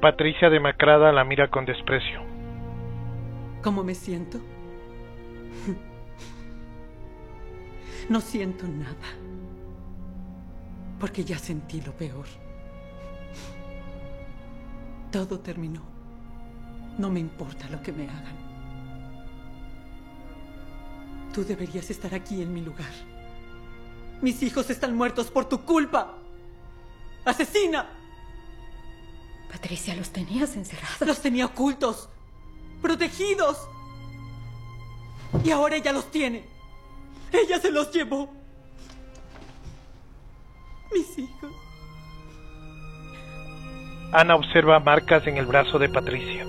[0.00, 2.22] Patricia demacrada la mira con desprecio.
[3.62, 4.38] ¿Cómo me siento?
[8.08, 8.96] No siento nada.
[10.98, 12.26] Porque ya sentí lo peor.
[15.12, 15.91] Todo terminó.
[16.98, 18.36] No me importa lo que me hagan.
[21.32, 22.92] Tú deberías estar aquí en mi lugar.
[24.20, 26.14] Mis hijos están muertos por tu culpa.
[27.24, 27.88] ¡Asesina!
[29.50, 31.00] Patricia, los tenías encerrados.
[31.06, 32.08] Los tenía ocultos,
[32.80, 33.58] protegidos.
[35.42, 36.44] Y ahora ella los tiene.
[37.32, 38.30] Ella se los llevó.
[40.92, 41.52] Mis hijos.
[44.12, 46.46] Ana observa marcas en el brazo de Patricia.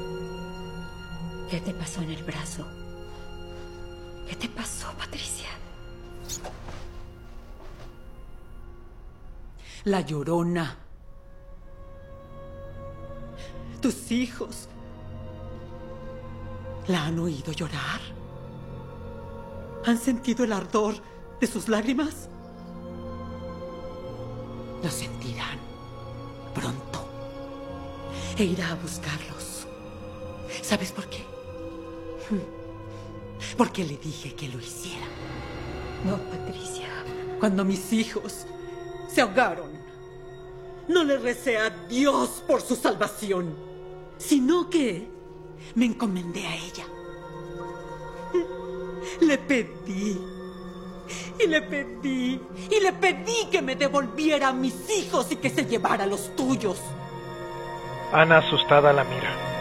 [1.49, 2.65] ¿Qué te pasó en el brazo?
[4.27, 5.49] ¿Qué te pasó, Patricia?
[9.85, 10.77] La llorona.
[13.81, 14.69] Tus hijos.
[16.87, 18.01] ¿La han oído llorar?
[19.85, 20.95] ¿Han sentido el ardor
[21.39, 22.29] de sus lágrimas?
[24.81, 25.59] Lo sentirán
[26.53, 27.07] pronto.
[28.37, 29.67] E irá a buscarlos.
[30.61, 31.32] ¿Sabes por qué?
[33.57, 35.05] Porque le dije que lo hiciera.
[36.05, 36.87] No, Patricia.
[37.39, 38.45] Cuando mis hijos
[39.07, 39.71] se ahogaron,
[40.87, 43.55] no le recé a Dios por su salvación,
[44.17, 45.07] sino que
[45.75, 46.85] me encomendé a ella.
[49.21, 50.17] Le pedí,
[51.39, 55.65] y le pedí, y le pedí que me devolviera a mis hijos y que se
[55.65, 56.79] llevara a los tuyos.
[58.11, 59.52] Ana asustada la mira.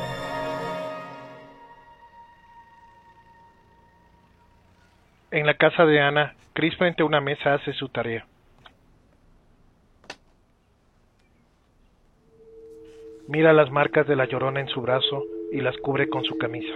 [5.33, 8.27] En la casa de Ana, Chris frente a una mesa hace su tarea.
[13.29, 16.75] Mira las marcas de la llorona en su brazo y las cubre con su camisa.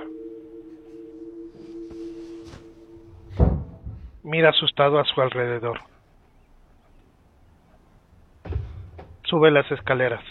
[4.23, 5.81] Mira asustado a su alrededor.
[9.25, 10.25] Sube las escaleras.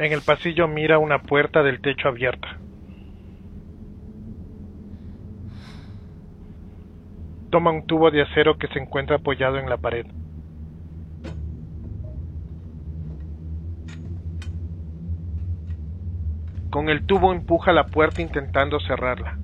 [0.00, 2.56] En el pasillo mira una puerta del techo abierta.
[7.50, 10.06] Toma un tubo de acero que se encuentra apoyado en la pared.
[16.70, 19.38] Con el tubo empuja la puerta intentando cerrarla.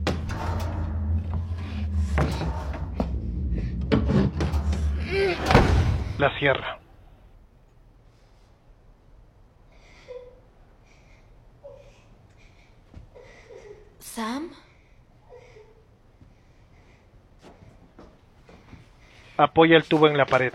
[6.18, 6.85] La cierra.
[14.16, 14.48] ¿Sam?
[19.36, 20.54] Apoya el tubo en la pared.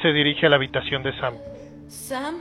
[0.00, 1.34] Se dirige a la habitación de Sam.
[1.86, 2.40] Sam.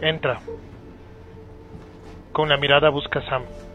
[0.00, 0.40] Entra.
[2.32, 3.67] Con la mirada busca a Sam.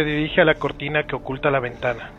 [0.00, 2.10] Se dirige a la cortina que oculta la ventana.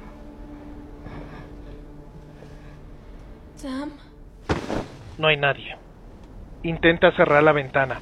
[3.55, 3.89] Sam.
[5.17, 5.75] No hay nadie.
[6.61, 7.99] Intenta cerrar la ventana.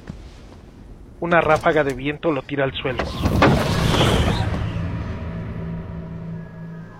[1.20, 3.02] Una ráfaga de viento lo tira al suelo.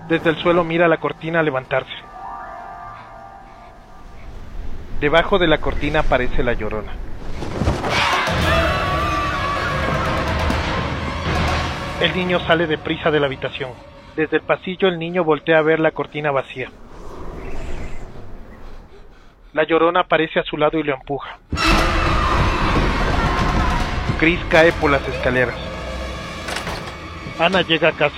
[0.09, 1.93] Desde el suelo mira la cortina levantarse.
[5.01, 7.10] Debajo de la cortina aparece la llorona.
[12.01, 13.73] El niño sale deprisa de la habitación.
[14.17, 16.71] Desde el pasillo el niño voltea a ver la cortina vacía.
[19.53, 21.39] La llorona aparece a su lado y lo empuja.
[24.19, 25.57] Chris cae por las escaleras.
[27.39, 28.17] Ana llega a casa.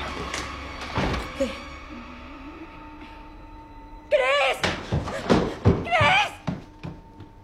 [1.39, 1.49] ¿Qué?
[4.11, 4.73] ¡Chris!
[5.83, 6.33] ¡Chris!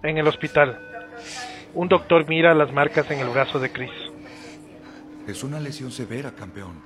[0.05, 0.80] En el hospital,
[1.74, 4.07] un doctor mira las marcas en el brazo de Chris.
[5.29, 6.81] Es una lesión severa, campeón.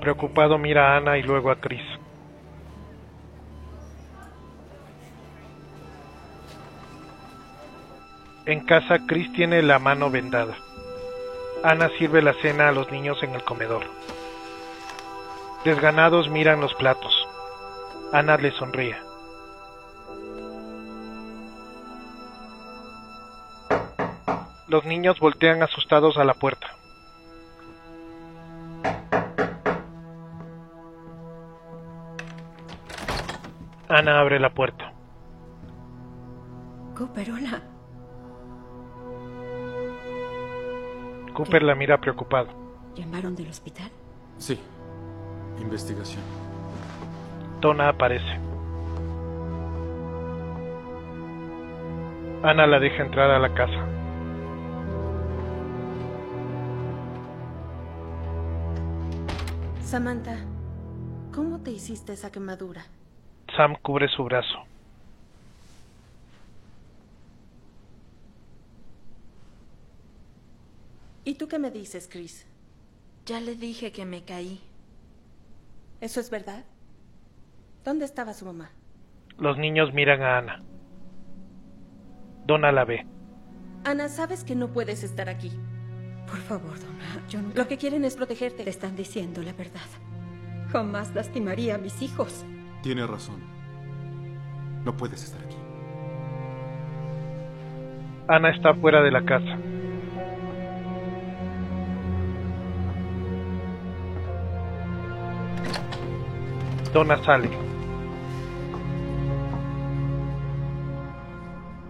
[0.00, 1.82] Preocupado mira a Ana y luego a Chris.
[8.46, 10.54] En casa, Chris tiene la mano vendada.
[11.64, 13.82] Ana sirve la cena a los niños en el comedor.
[15.64, 17.12] Desganados miran los platos.
[18.12, 19.09] Ana le sonríe.
[24.70, 26.68] Los niños voltean asustados a la puerta.
[33.88, 34.92] Ana abre la puerta.
[36.96, 37.62] Cooper, hola.
[41.34, 42.50] Cooper la mira preocupado.
[42.94, 43.90] ¿Llamaron del hospital?
[44.38, 44.56] Sí.
[45.60, 46.22] Investigación.
[47.60, 48.38] Donna aparece.
[52.44, 53.99] Ana la deja entrar a la casa.
[59.90, 60.36] Samantha,
[61.34, 62.84] ¿cómo te hiciste esa quemadura?
[63.56, 64.60] Sam cubre su brazo.
[71.24, 72.46] ¿Y tú qué me dices, Chris?
[73.26, 74.60] Ya le dije que me caí.
[76.00, 76.64] ¿Eso es verdad?
[77.84, 78.70] ¿Dónde estaba su mamá?
[79.38, 80.62] Los niños miran a Ana.
[82.46, 83.08] Donna la ve.
[83.82, 85.50] Ana, sabes que no puedes estar aquí.
[86.30, 87.50] Por favor, Donna, yo no...
[87.54, 88.62] Lo que quieren es protegerte.
[88.62, 89.80] Te están diciendo la verdad.
[90.70, 92.44] Jamás lastimaría a mis hijos.
[92.82, 93.42] Tiene razón.
[94.84, 95.56] No puedes estar aquí.
[98.28, 99.58] Ana está fuera de la casa.
[106.92, 107.50] Donna sale.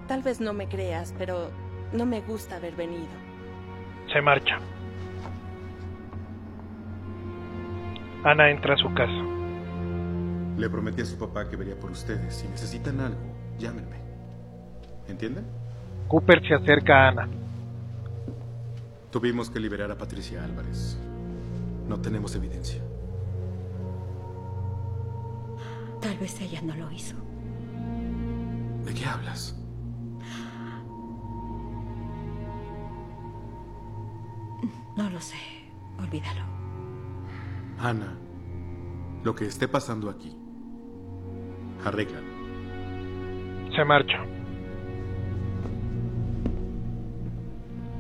[0.09, 1.51] Tal vez no me creas, pero
[1.93, 3.30] no me gusta haber venido.
[4.13, 4.59] Se marcha.
[8.25, 9.13] Ana entra a su casa.
[10.57, 12.35] Le prometí a su papá que vería por ustedes.
[12.35, 13.21] Si necesitan algo,
[13.59, 13.97] llámenme.
[15.09, 15.45] ¿Entienden?
[16.09, 17.29] Cooper se acerca a Ana.
[19.11, 20.99] Tuvimos que liberar a Patricia Álvarez.
[21.89, 22.83] No tenemos evidencia.
[26.01, 27.17] Tal vez ella no lo hizo.
[28.85, 29.60] ¿De qué hablas?
[34.97, 35.37] No lo sé.
[35.99, 36.43] Olvídalo.
[37.79, 38.17] Ana,
[39.23, 40.37] lo que esté pasando aquí,
[41.85, 42.27] arréglalo.
[43.75, 44.19] Se marcha.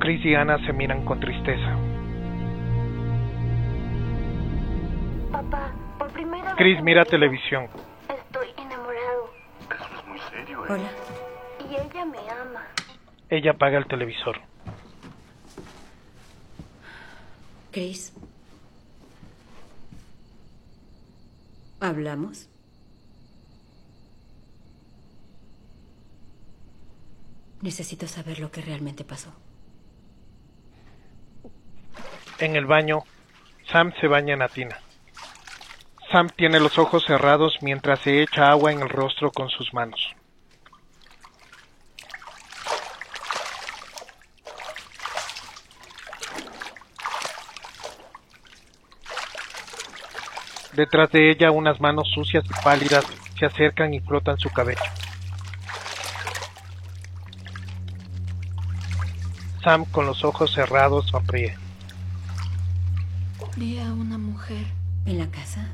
[0.00, 1.76] Chris y Ana se miran con tristeza.
[5.30, 6.54] Papá, por primera vez.
[6.56, 7.68] Chris mira televisión.
[8.08, 9.30] Estoy enamorado.
[9.70, 10.68] Eso es muy serio, ¿eh?
[10.70, 10.90] Hola.
[11.70, 12.62] Y ella me ama.
[13.28, 14.40] Ella apaga el televisor.
[17.70, 18.12] Chris.
[21.80, 22.48] ¿Hablamos?
[27.62, 29.32] Necesito saber lo que realmente pasó.
[32.38, 33.00] En el baño,
[33.70, 34.78] Sam se baña en la tina.
[36.10, 40.14] Sam tiene los ojos cerrados mientras se echa agua en el rostro con sus manos.
[50.80, 53.04] Detrás de ella unas manos sucias y pálidas
[53.38, 54.80] se acercan y frotan su cabello.
[59.62, 61.54] Sam con los ojos cerrados sonríe.
[63.58, 64.64] Vi a una mujer.
[65.04, 65.68] ¿En la casa?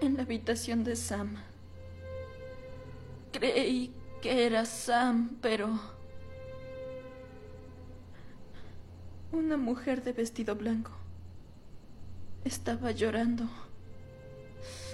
[0.00, 1.36] En la habitación de Sam.
[3.30, 5.78] Creí que era Sam, pero...
[9.30, 11.05] Una mujer de vestido blanco.
[12.46, 13.42] Estaba llorando.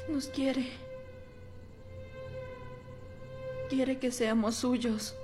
[0.08, 0.72] Nos quiere.
[3.68, 5.14] Quiere que seamos suyos.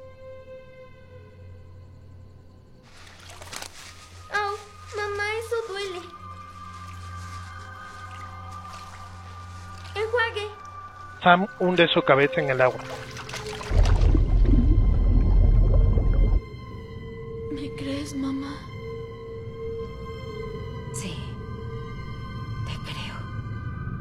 [4.31, 4.57] Oh,
[4.95, 6.01] mamá, eso duele.
[9.95, 10.51] Enjuague.
[11.22, 12.81] Sam hunde su cabeza en el agua.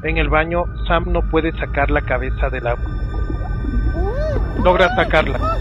[0.02, 2.88] En el baño, Sam no puede sacar la cabeza del agua.
[4.62, 5.58] Logra sacarla.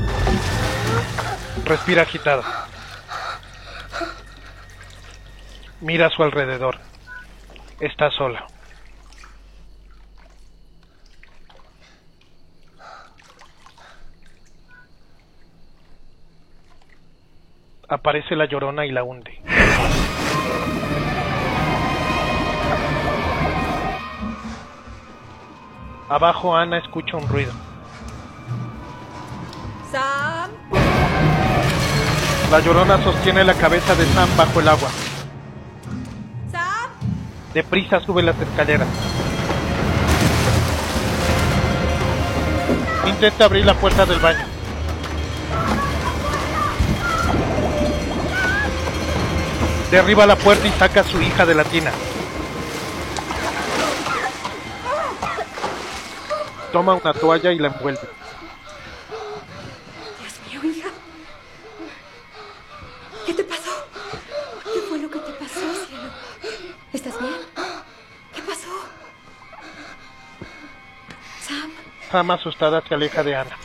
[1.66, 2.44] Respira agitada.
[5.82, 6.78] Mira a su alrededor.
[7.80, 8.46] Está sola.
[17.90, 19.47] Aparece la llorona y la hunde.
[26.10, 27.52] Abajo Ana escucha un ruido.
[29.92, 30.52] Sam.
[32.50, 34.90] La llorona sostiene la cabeza de Sam bajo el agua.
[36.50, 36.92] Sam.
[37.54, 38.88] Deprisa sube las escaleras.
[43.06, 44.46] Intenta abrir la puerta del baño.
[49.92, 51.92] Derriba la puerta y saca a su hija de la tina.
[56.78, 58.08] Toma una toalla y la envuelve.
[60.20, 60.90] Dios mío, hija.
[63.26, 63.88] ¿Qué te pasó?
[64.64, 66.12] ¿Qué fue lo que te pasó, cielo?
[66.94, 67.34] ¿Estás bien?
[68.32, 68.70] ¿Qué pasó?
[71.42, 71.72] Sam.
[72.12, 73.58] Sam asustada se aleja de Ana.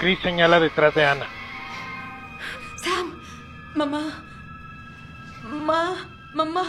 [0.00, 1.26] Chris señala detrás de Ana.
[2.82, 3.20] Sam.
[3.74, 4.24] Mamá.
[5.44, 6.08] Mamá.
[6.32, 6.64] Mamá.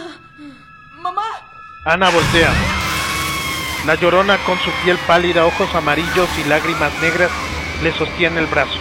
[1.00, 1.24] Mamá.
[1.86, 2.87] Ana voltea.
[3.86, 7.32] La llorona con su piel pálida, ojos amarillos y lágrimas negras
[7.82, 8.78] le sostiene el brazo.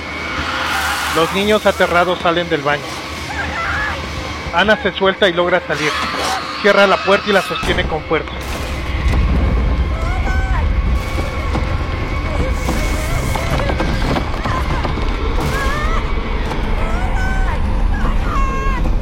[1.15, 2.83] Los niños aterrados salen del baño.
[4.53, 5.93] Ana se suelta y logra salir.
[6.63, 8.33] Cierra la puerta y la sostiene con fuerza.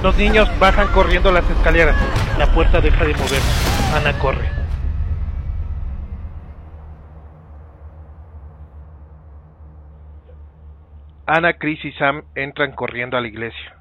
[0.02, 1.96] Los niños bajan corriendo las escaleras.
[2.36, 3.40] La puerta deja de moverse.
[3.96, 4.53] Ana corre.
[11.26, 13.78] Ana, Chris y Sam entran corriendo a la iglesia.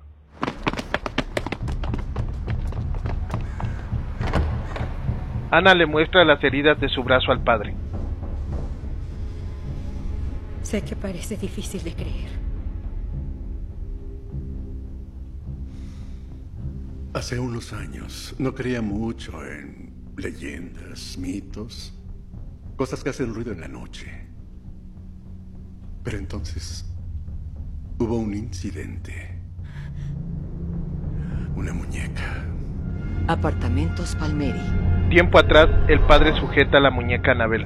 [5.51, 7.75] Ana le muestra las heridas de su brazo al padre.
[10.61, 12.29] Sé que parece difícil de creer.
[17.13, 21.93] Hace unos años no creía mucho en leyendas, mitos,
[22.77, 24.27] cosas que hacen ruido en la noche.
[26.03, 26.92] Pero entonces
[28.03, 29.39] hubo un incidente.
[31.55, 32.45] Una muñeca.
[33.27, 34.59] Apartamentos Palmeri.
[35.09, 37.65] Tiempo atrás, el padre sujeta la muñeca a Anabel.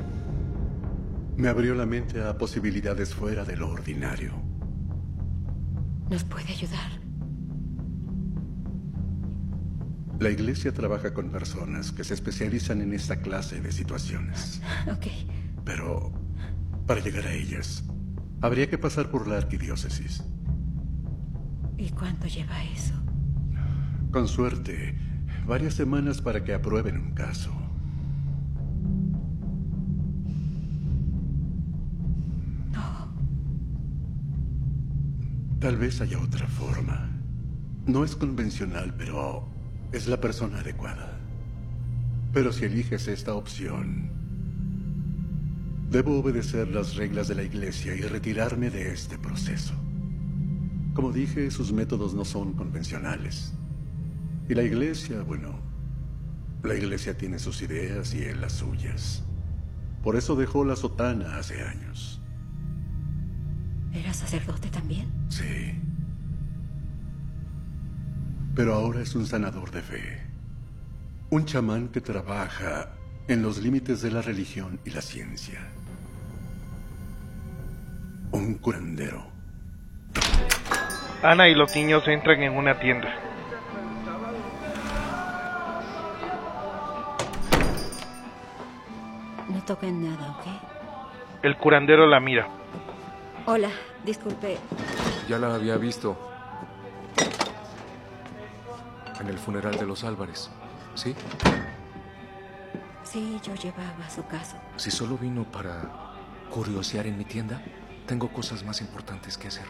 [1.37, 4.33] Me abrió la mente a posibilidades fuera de lo ordinario.
[6.09, 6.91] ¿Nos puede ayudar?
[10.19, 14.61] La iglesia trabaja con personas que se especializan en esta clase de situaciones.
[14.91, 15.07] Ok.
[15.63, 16.11] Pero
[16.85, 17.83] para llegar a ellas,
[18.41, 20.23] habría que pasar por la arquidiócesis.
[21.77, 22.93] ¿Y cuánto lleva eso?
[24.11, 24.95] Con suerte,
[25.45, 27.51] varias semanas para que aprueben un caso.
[32.71, 33.13] No.
[35.59, 37.09] Tal vez haya otra forma.
[37.85, 39.47] No es convencional, pero
[39.91, 41.17] es la persona adecuada.
[42.33, 44.16] Pero si eliges esta opción,
[45.89, 49.73] debo obedecer las reglas de la iglesia y retirarme de este proceso.
[50.93, 53.53] Como dije, sus métodos no son convencionales.
[54.49, 55.59] Y la iglesia, bueno,
[56.63, 59.23] la iglesia tiene sus ideas y él las suyas.
[60.03, 62.21] Por eso dejó la sotana hace años.
[63.93, 65.07] ¿Era sacerdote también?
[65.29, 65.73] Sí.
[68.55, 70.21] Pero ahora es un sanador de fe.
[71.29, 72.91] Un chamán que trabaja
[73.27, 75.59] en los límites de la religión y la ciencia.
[78.31, 79.25] Un curandero.
[81.23, 83.09] Ana y los niños entran en una tienda.
[89.49, 91.43] No toquen nada, ¿ok?
[91.43, 92.47] El curandero la mira.
[93.45, 93.69] Hola,
[94.05, 94.57] disculpe.
[95.29, 96.17] Ya la había visto.
[99.19, 100.49] En el funeral de los Álvarez.
[100.95, 101.15] ¿Sí?
[103.03, 104.57] Sí, yo llevaba su caso.
[104.75, 105.81] Si solo vino para
[106.51, 107.61] curiosear en mi tienda,
[108.07, 109.65] tengo cosas más importantes que hacer.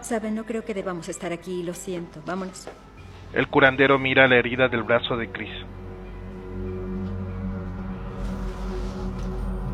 [0.00, 2.20] Saben, no creo que debamos estar aquí, lo siento.
[2.26, 2.68] Vámonos.
[3.32, 5.52] El curandero mira la herida del brazo de Chris.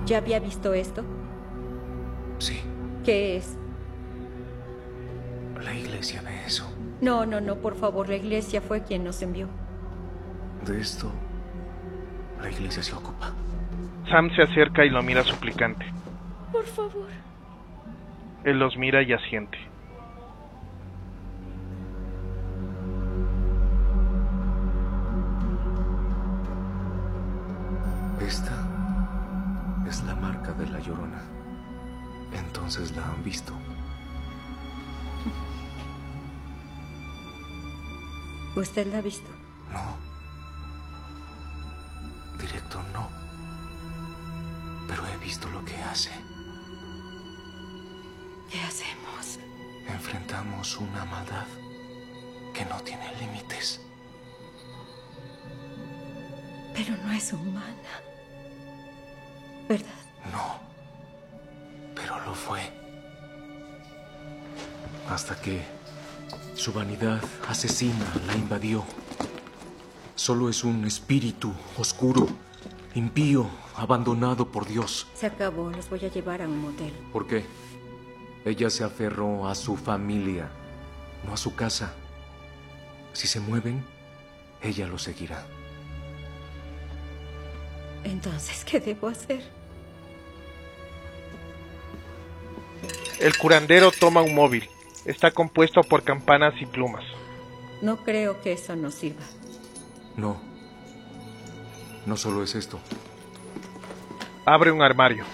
[0.05, 1.05] ¿Ya había visto esto?
[2.39, 2.61] Sí.
[3.05, 3.57] ¿Qué es?
[5.63, 6.71] La iglesia ve eso.
[7.01, 9.49] No, no, no, por favor, la iglesia fue quien nos envió.
[10.65, 11.11] De esto,
[12.43, 13.33] la iglesia se ocupa.
[14.11, 15.87] Sam se acerca y lo mira suplicante.
[16.53, 17.09] Por favor.
[18.45, 19.59] Él los mira y asiente.
[28.21, 28.53] Esta
[29.89, 31.23] es la marca de la llorona.
[32.33, 33.53] Entonces la han visto.
[38.57, 39.31] ¿Usted la ha visto?
[39.73, 39.97] No.
[42.39, 43.09] Directo no.
[44.89, 46.11] Pero he visto lo que hace.
[50.39, 51.47] Una maldad
[52.55, 53.81] que no tiene límites.
[56.73, 58.03] Pero no es humana.
[59.69, 59.87] ¿Verdad?
[60.31, 60.61] No.
[61.97, 62.61] Pero lo fue.
[65.09, 65.63] Hasta que
[66.55, 68.85] su vanidad asesina la invadió.
[70.15, 72.29] Solo es un espíritu oscuro,
[72.95, 75.09] impío, abandonado por Dios.
[75.15, 76.93] Se acabó, los voy a llevar a un motel.
[77.13, 77.45] ¿Por qué?
[78.49, 80.49] Ella se aferró a su familia,
[81.27, 81.93] no a su casa.
[83.13, 83.85] Si se mueven,
[84.63, 85.45] ella lo seguirá.
[88.05, 89.43] Entonces, ¿qué debo hacer?
[93.21, 94.67] El curandero toma un móvil.
[95.05, 97.05] Está compuesto por campanas y plumas.
[97.83, 99.27] No creo que eso nos sirva.
[100.17, 100.41] No.
[102.07, 102.81] No solo es esto.
[104.47, 105.27] Abre un armario.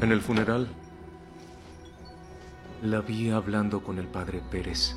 [0.00, 0.68] En el funeral,
[2.82, 4.96] la vi hablando con el padre Pérez.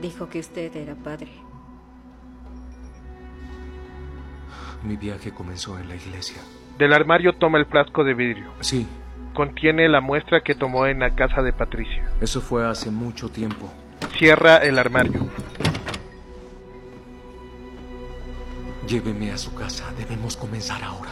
[0.00, 1.30] Dijo que usted era padre.
[4.82, 6.40] Mi viaje comenzó en la iglesia.
[6.78, 8.50] Del armario toma el frasco de vidrio.
[8.60, 8.86] Sí,
[9.36, 12.10] Contiene la muestra que tomó en la casa de Patricia.
[12.22, 13.70] eso fue hace mucho tiempo.
[14.16, 15.26] Cierra el armario.
[18.88, 19.92] Lléveme a su casa.
[19.98, 21.10] Debemos comenzar ahora.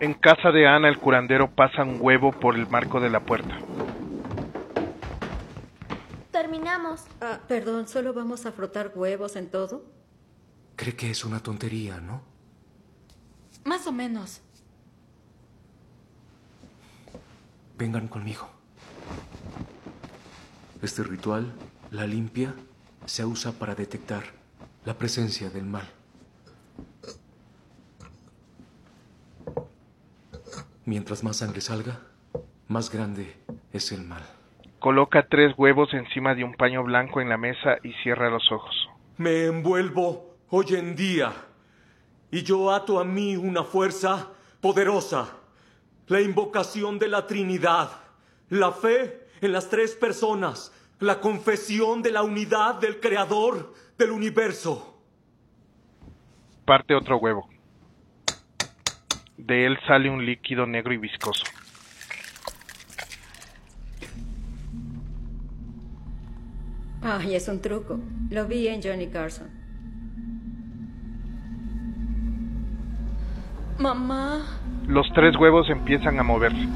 [0.00, 3.56] En casa de Ana el curandero pasa un huevo por el marco de la puerta.
[7.20, 9.84] Ah, perdón, ¿solo vamos a frotar huevos en todo?
[10.76, 12.22] Cree que es una tontería, ¿no?
[13.64, 14.40] Más o menos.
[17.76, 18.48] Vengan conmigo.
[20.80, 21.52] Este ritual,
[21.90, 22.54] la limpia,
[23.06, 24.24] se usa para detectar
[24.84, 25.88] la presencia del mal.
[30.84, 32.00] Mientras más sangre salga,
[32.68, 33.36] más grande
[33.72, 34.37] es el mal.
[34.78, 38.88] Coloca tres huevos encima de un paño blanco en la mesa y cierra los ojos.
[39.16, 41.32] Me envuelvo hoy en día
[42.30, 44.28] y yo ato a mí una fuerza
[44.60, 45.36] poderosa,
[46.06, 47.90] la invocación de la Trinidad,
[48.50, 55.02] la fe en las tres personas, la confesión de la unidad del Creador del universo.
[56.64, 57.48] Parte otro huevo.
[59.36, 61.44] De él sale un líquido negro y viscoso.
[67.10, 67.98] Ay, es un truco.
[68.28, 69.48] Lo vi en Johnny Carson.
[73.78, 74.44] Mamá.
[74.86, 76.68] Los tres huevos empiezan a moverse.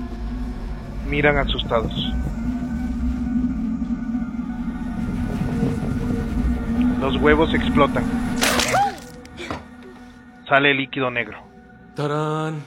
[1.06, 1.92] Miran asustados.
[6.98, 8.04] Los huevos explotan.
[10.48, 11.42] Sale líquido negro.
[11.94, 12.62] ¡Tarán!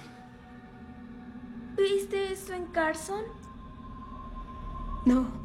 [1.78, 3.24] ¿Viste eso en Carson?
[5.06, 5.45] No.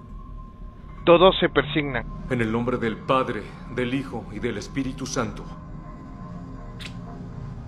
[1.10, 2.06] Todos se persignan.
[2.30, 3.42] En el nombre del Padre,
[3.74, 5.42] del Hijo y del Espíritu Santo.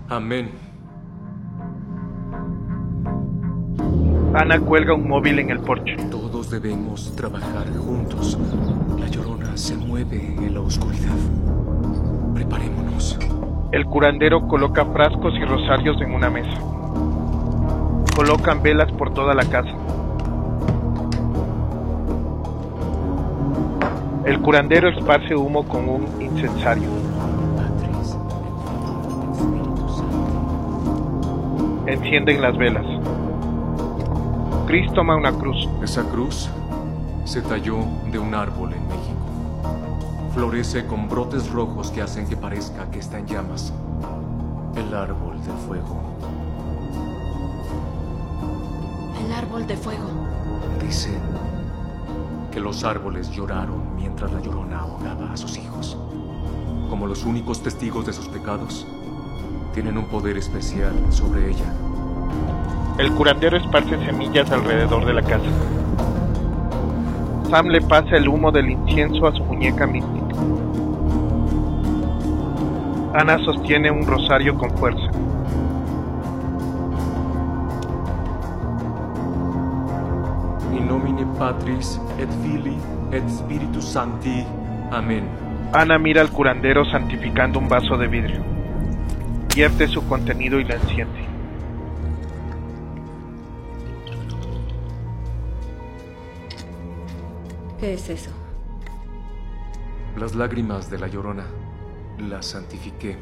[0.07, 0.49] Amén.
[4.33, 5.97] Ana cuelga un móvil en el porche.
[6.09, 8.39] Todos debemos trabajar juntos.
[8.97, 11.17] La llorona se mueve en la oscuridad.
[12.33, 13.19] Preparémonos.
[13.73, 16.61] El curandero coloca frascos y rosarios en una mesa.
[18.15, 19.92] Colocan velas por toda la casa.
[24.25, 26.87] El curandero esparce humo con un incensario.
[31.85, 32.85] Encienden las velas.
[34.65, 35.67] Chris toma una cruz.
[35.83, 36.49] Esa cruz
[37.25, 37.79] se talló
[38.13, 39.19] de un árbol en México.
[40.33, 43.73] Florece con brotes rojos que hacen que parezca que está en llamas.
[44.77, 46.01] El árbol del fuego.
[49.19, 50.09] El árbol de fuego.
[50.81, 51.19] Dicen
[52.53, 55.97] que los árboles lloraron mientras la llorona ahogaba a sus hijos.
[56.89, 58.85] Como los únicos testigos de sus pecados,
[59.73, 61.73] tienen un poder especial sobre ella.
[62.97, 65.49] El curandero esparce semillas alrededor de la casa.
[67.49, 70.35] Sam le pasa el humo del incienso a su muñeca mística.
[73.13, 75.12] Ana sostiene un rosario con fuerza.
[81.43, 82.77] Patris et Filii
[83.11, 84.45] et Spiritus Sancti.
[84.91, 85.25] Amén.
[85.73, 88.41] Ana mira al curandero santificando un vaso de vidrio.
[89.53, 91.25] Vierte su contenido y la enciende.
[97.77, 98.31] ¿Qué es eso?
[100.17, 101.43] Las lágrimas de la llorona
[102.19, 103.17] las santifiqué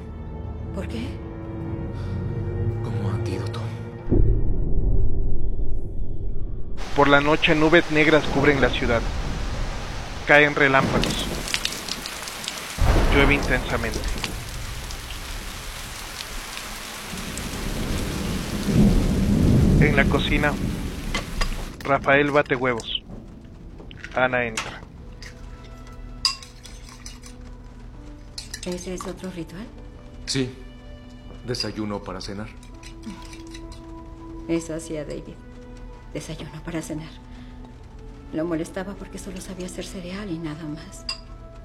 [0.76, 1.31] ¿Por qué?
[7.02, 9.02] Por la noche nubes negras cubren la ciudad.
[10.28, 11.26] Caen relámpagos.
[13.12, 13.98] Llueve intensamente.
[19.80, 20.54] En la cocina,
[21.80, 23.02] Rafael bate huevos.
[24.14, 24.82] Ana entra.
[28.64, 29.66] ¿Ese es otro ritual?
[30.28, 30.54] Sí.
[31.48, 32.50] Desayuno para cenar.
[34.48, 35.34] Eso hacía David.
[36.14, 37.10] Desayuno para cenar.
[38.34, 41.06] Lo molestaba porque solo sabía hacer cereal y nada más.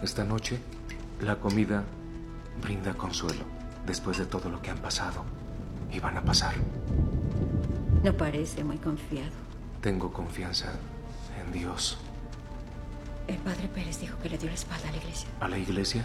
[0.02, 0.58] Esta noche,
[1.20, 1.84] la comida
[2.60, 3.44] brinda consuelo
[3.86, 5.24] después de todo lo que han pasado
[5.92, 6.54] y van a pasar.
[8.02, 9.30] No parece muy confiado.
[9.80, 10.72] Tengo confianza
[11.40, 11.98] en Dios.
[13.26, 15.28] El padre Pérez dijo que le dio la espalda a la iglesia.
[15.40, 16.04] ¿A la iglesia?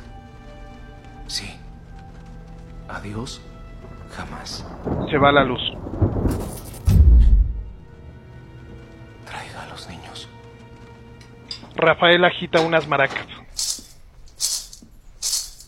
[1.28, 1.52] Sí.
[2.88, 3.42] ¿A Dios?
[4.12, 4.66] Jamás.
[5.10, 5.62] Se va la luz.
[11.82, 13.26] Rafael agita unas maracas.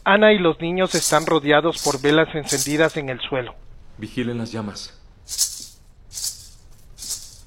[0.05, 3.55] Ana y los niños están rodeados por velas encendidas en el suelo.
[3.97, 4.99] Vigilen las llamas.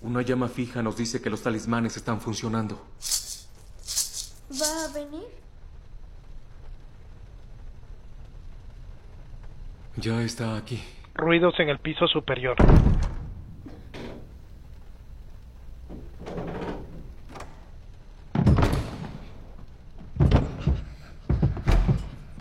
[0.02, 2.84] Una llama fija nos dice que los talismanes están funcionando.
[4.60, 5.28] ¿Va a venir?
[9.96, 10.82] Ya está aquí.
[11.14, 12.56] Ruidos en el piso superior.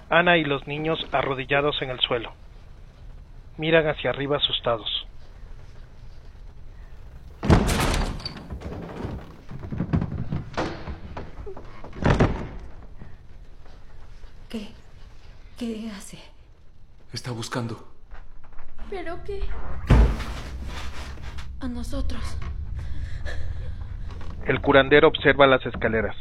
[0.09, 2.31] Ana y los niños arrodillados en el suelo.
[3.57, 5.07] Miran hacia arriba asustados.
[14.49, 14.69] ¿Qué?
[15.57, 16.19] ¿Qué hace?
[17.11, 17.87] Está buscando.
[18.89, 19.41] ¿Pero qué?
[21.61, 22.37] A nosotros.
[24.45, 26.15] El curandero observa las escaleras.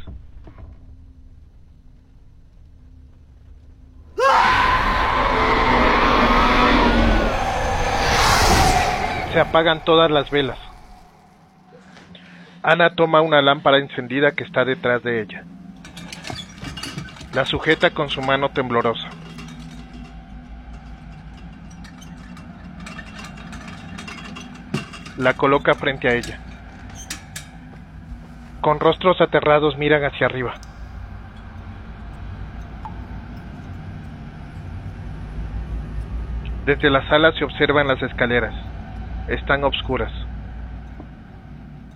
[9.35, 10.57] Se apagan todas las velas.
[12.63, 15.43] Ana toma una lámpara encendida que está detrás de ella.
[17.33, 19.09] La sujeta con su mano temblorosa.
[25.17, 26.39] La coloca frente a ella.
[28.61, 30.53] Con rostros aterrados miran hacia arriba.
[36.65, 38.64] Desde la sala se observan las escaleras.
[39.27, 40.11] Están obscuras.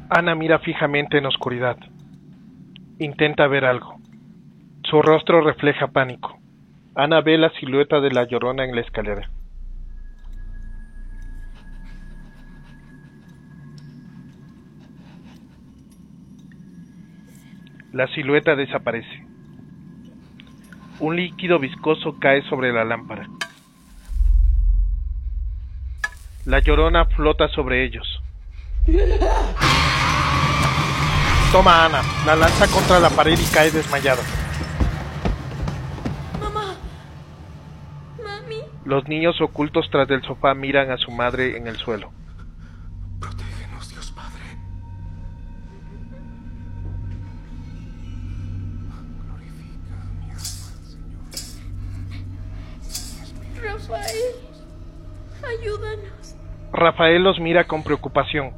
[0.10, 1.78] Ana mira fijamente en oscuridad.
[2.98, 3.98] Intenta ver algo.
[4.84, 6.40] Su rostro refleja pánico.
[6.96, 9.30] Ana ve la silueta de la llorona en la escalera.
[17.94, 19.24] La silueta desaparece.
[21.00, 23.28] Un líquido viscoso cae sobre la lámpara.
[26.46, 28.22] La llorona flota sobre ellos.
[31.52, 34.22] Toma Ana, la lanza contra la pared y cae desmayada.
[36.40, 36.76] Mamá.
[38.24, 38.56] Mami.
[38.86, 42.12] Los niños ocultos tras del sofá miran a su madre en el suelo.
[56.80, 58.54] Rafael los mira con preocupación.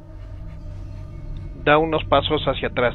[1.64, 2.94] Da unos pasos hacia atrás.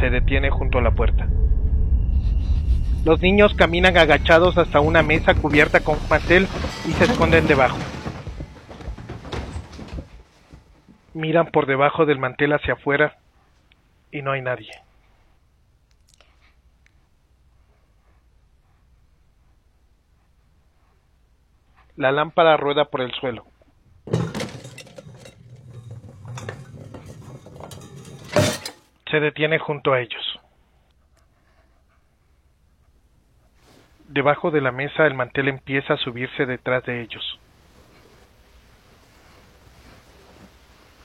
[0.00, 1.28] Se detiene junto a la puerta.
[3.04, 6.48] Los niños caminan agachados hasta una mesa cubierta con pastel
[6.86, 7.78] y se esconden debajo.
[11.14, 13.16] Miran por debajo del mantel hacia afuera
[14.10, 14.85] y no hay nadie.
[21.96, 23.46] La lámpara rueda por el suelo.
[29.10, 30.40] Se detiene junto a ellos.
[34.08, 37.38] Debajo de la mesa el mantel empieza a subirse detrás de ellos.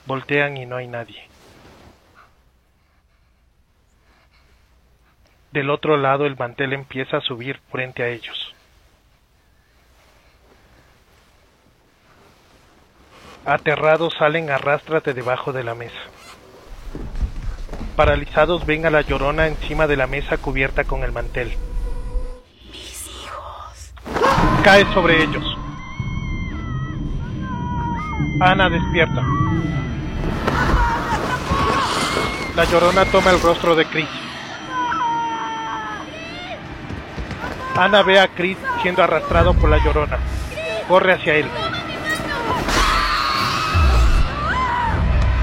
[0.06, 1.26] Voltean y no hay nadie.
[5.52, 8.54] Del otro lado el mantel empieza a subir frente a ellos.
[13.44, 15.98] Aterrados salen a rastras de debajo de la mesa.
[17.96, 21.52] Paralizados ven a la llorona encima de la mesa cubierta con el mantel.
[22.70, 23.92] Mis hijos.
[24.62, 25.44] Cae sobre ellos.
[28.40, 29.22] Ana despierta.
[32.54, 34.08] La llorona toma el rostro de Chris.
[37.76, 40.18] Ana ve a Chris siendo arrastrado por la llorona.
[40.86, 41.46] Corre hacia él.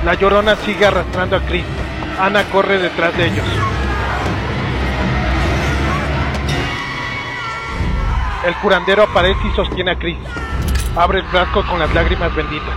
[0.06, 1.66] La llorona sigue arrastrando a Chris.
[2.20, 3.46] Ana corre detrás de ellos.
[8.46, 10.18] El curandero aparece y sostiene a Chris.
[10.96, 12.76] Abre el frasco con las lágrimas benditas.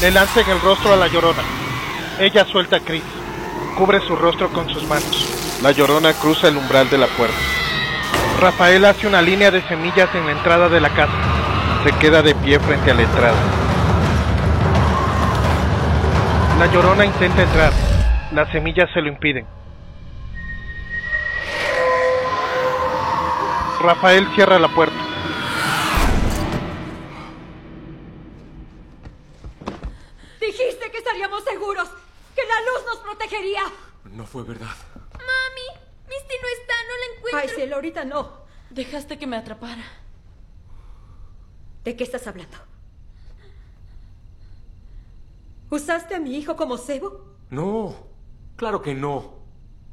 [0.00, 1.42] Le lanza en el rostro a la llorona.
[2.18, 3.02] Ella suelta a Chris.
[3.76, 5.28] Cubre su rostro con sus manos.
[5.62, 7.36] La llorona cruza el umbral de la puerta.
[8.40, 11.12] Rafael hace una línea de semillas en la entrada de la casa.
[11.84, 13.36] Se queda de pie frente a la entrada.
[16.58, 17.72] La llorona intenta entrar.
[18.32, 19.46] Las semillas se lo impiden.
[23.80, 24.96] Rafael cierra la puerta.
[30.40, 31.88] Dijiste que estaríamos seguros,
[32.34, 33.62] que la luz nos protegería.
[34.12, 34.74] No fue verdad.
[35.12, 37.40] Mami, Misty no está, no la encuentro.
[37.40, 38.44] Ay, cielo, ahorita no.
[38.70, 39.84] Dejaste que me atrapara.
[41.82, 42.56] ¿De qué estás hablando?
[45.74, 47.34] ¿Usaste a mi hijo como cebo?
[47.50, 47.96] No,
[48.54, 49.40] claro que no.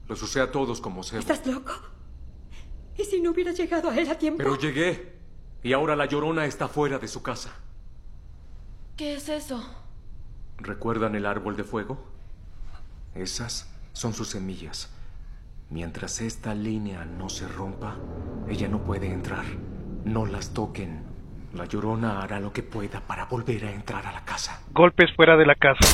[0.07, 1.21] Los usé a todos como cebo.
[1.21, 1.71] ¿Estás loco?
[2.95, 4.37] ¿Y si no hubieras llegado a él a tiempo?
[4.37, 5.17] Pero llegué.
[5.63, 7.55] Y ahora la llorona está fuera de su casa.
[8.95, 9.59] ¿Qué es eso?
[10.57, 11.97] ¿Recuerdan el árbol de fuego?
[13.15, 14.91] Esas son sus semillas.
[15.71, 17.95] Mientras esta línea no se rompa,
[18.47, 19.45] ella no puede entrar.
[20.05, 21.10] No las toquen.
[21.53, 24.61] La llorona hará lo que pueda para volver a entrar a la casa.
[24.71, 25.85] Golpes fuera de la casa.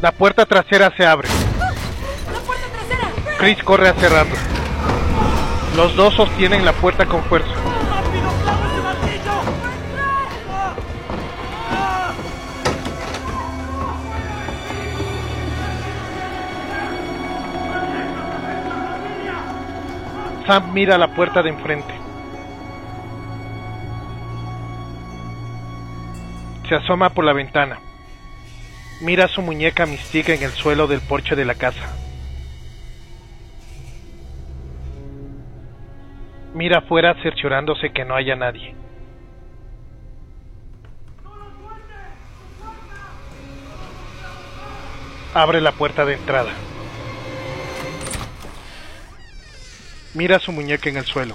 [0.00, 1.28] La puerta trasera se abre.
[1.58, 3.36] ¡La puerta trasera!
[3.38, 4.38] Chris corre a cerrarla.
[5.76, 7.52] Los dos sostienen la puerta con fuerza.
[20.48, 21.92] Sam mira la puerta de enfrente.
[26.66, 27.78] Se asoma por la ventana.
[29.02, 31.94] Mira su muñeca Mystique en el suelo del porche de la casa.
[36.54, 38.74] Mira afuera cerciorándose que no haya nadie.
[45.34, 46.67] Abre la puerta de entrada.
[50.14, 51.34] Mira su muñeca en el suelo.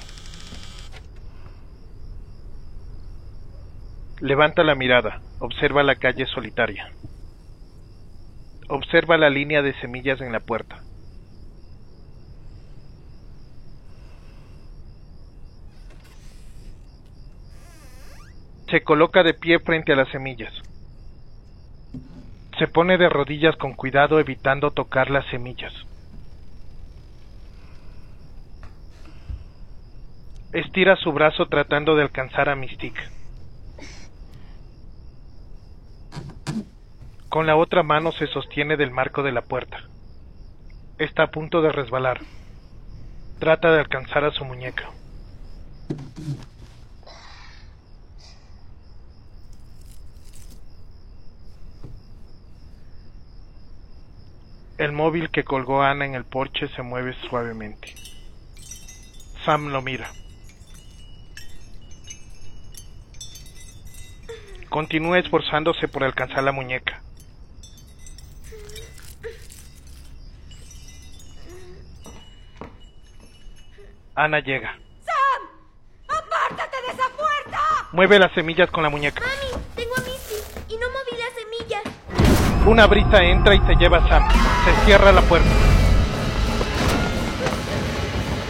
[4.20, 6.92] Levanta la mirada, observa la calle solitaria.
[8.70, 10.82] Observa la línea de semillas en la puerta.
[18.72, 20.52] Se coloca de pie frente a las semillas.
[22.58, 25.74] Se pone de rodillas con cuidado evitando tocar las semillas.
[30.54, 33.02] estira su brazo tratando de alcanzar a Mystique.
[37.28, 39.82] Con la otra mano se sostiene del marco de la puerta.
[41.00, 42.22] Está a punto de resbalar.
[43.40, 44.92] Trata de alcanzar a su muñeca.
[54.78, 57.96] El móvil que colgó Ana en el porche se mueve suavemente.
[59.44, 60.12] Sam lo mira.
[64.74, 67.00] Continúa esforzándose por alcanzar la muñeca.
[74.16, 74.76] Ana llega.
[75.06, 75.44] ¡Sam!
[76.08, 77.60] ¡Apártate de esa puerta!
[77.92, 79.22] Mueve las semillas con la muñeca.
[79.22, 82.66] Mami, tengo a Missy y no moví las semillas.
[82.66, 84.28] Una brisa entra y se lleva a Sam.
[84.66, 85.50] Se cierra la puerta.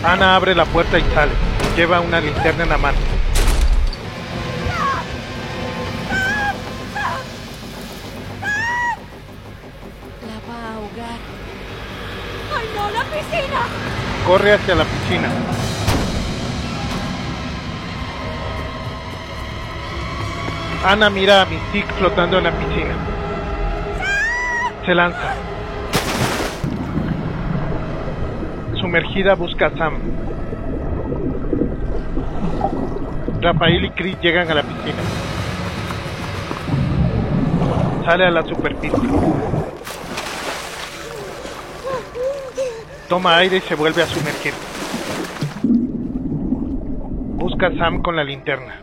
[0.06, 1.34] Ana abre la puerta y sale.
[1.76, 3.13] Lleva una linterna en la mano.
[14.26, 15.28] Corre hacia la piscina.
[20.86, 22.96] Ana mira a Mystique flotando en la piscina.
[24.86, 25.34] Se lanza.
[28.80, 30.00] Sumergida busca a Sam.
[33.42, 35.02] Rafael y Chris llegan a la piscina.
[38.06, 39.10] Sale a la superficie.
[43.08, 44.54] Toma aire y se vuelve a sumergir.
[47.38, 48.76] Busca a Sam con la linterna.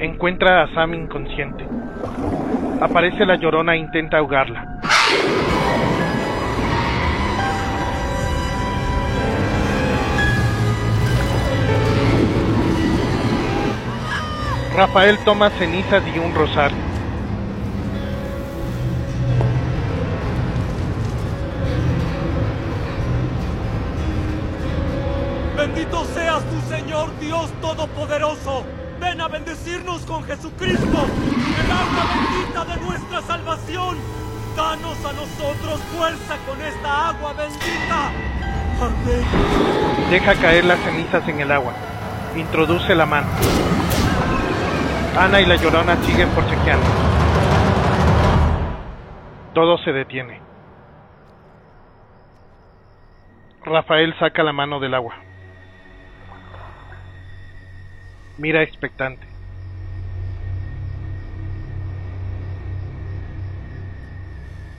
[0.00, 1.64] Encuentra a Sam inconsciente.
[2.80, 4.67] Aparece la llorona e intenta ahogarla.
[14.78, 16.78] Rafael toma cenizas y un rosario.
[25.56, 28.62] Bendito seas tu Señor Dios Todopoderoso.
[29.00, 33.96] Ven a bendecirnos con Jesucristo, el agua bendita de nuestra salvación.
[34.56, 38.12] Danos a nosotros fuerza con esta agua bendita.
[38.80, 40.08] Amén.
[40.08, 41.72] Deja caer las cenizas en el agua.
[42.36, 43.26] Introduce la mano.
[45.18, 46.86] Ana y la llorona siguen forcejeando.
[49.52, 50.40] Todo se detiene.
[53.64, 55.16] Rafael saca la mano del agua.
[58.36, 59.26] Mira expectante.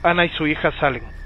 [0.02, 1.19] Ana y su hija salen.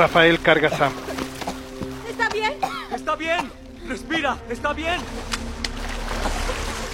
[0.00, 0.92] Rafael carga a Sam.
[2.08, 2.54] ¿Está bien?
[2.90, 3.50] Está bien.
[3.86, 4.38] Respira.
[4.48, 4.98] Está bien.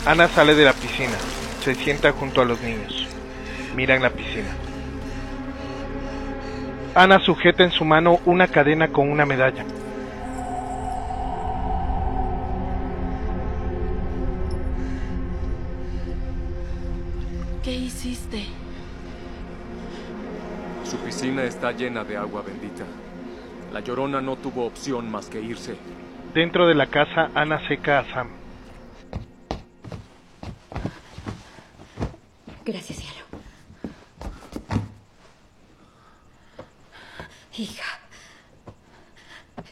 [0.04, 1.16] Ana sale de la piscina.
[1.62, 3.06] Se sienta junto a los niños.
[3.76, 4.48] Miran la piscina.
[6.96, 9.64] Ana sujeta en su mano una cadena con una medalla.
[17.62, 18.46] ¿Qué hiciste?
[21.26, 22.84] Piscina está llena de agua bendita.
[23.72, 25.76] La llorona no tuvo opción más que irse.
[26.32, 28.28] Dentro de la casa, Ana seca a Sam.
[32.64, 33.26] Gracias, cielo.
[37.58, 37.98] Hija.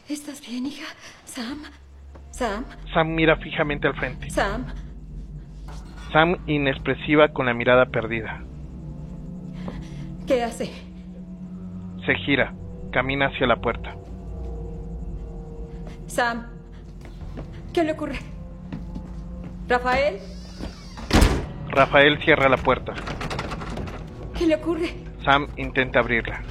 [0.09, 0.87] ¿Estás bien, hija?
[1.23, 1.63] Sam.
[2.31, 2.65] Sam.
[2.93, 4.29] Sam mira fijamente al frente.
[4.29, 4.65] Sam.
[6.11, 8.43] Sam inexpresiva con la mirada perdida.
[10.27, 10.84] ¿Qué hace?
[12.05, 12.53] Se gira.
[12.91, 13.95] Camina hacia la puerta.
[16.07, 16.47] Sam.
[17.73, 18.19] ¿Qué le ocurre?
[19.67, 20.19] Rafael.
[21.69, 22.93] Rafael cierra la puerta.
[24.37, 24.95] ¿Qué le ocurre?
[25.23, 26.41] Sam intenta abrirla.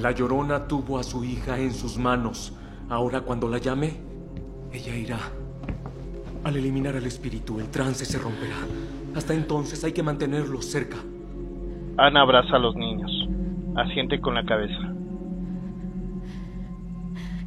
[0.00, 2.54] La llorona tuvo a su hija en sus manos.
[2.88, 4.00] Ahora cuando la llame,
[4.72, 5.18] ella irá.
[6.44, 8.56] Al eliminar al espíritu, el trance se romperá.
[9.14, 10.96] Hasta entonces hay que mantenerlo cerca.
[11.98, 13.10] Ana abraza a los niños.
[13.76, 14.92] Asiente con la cabeza.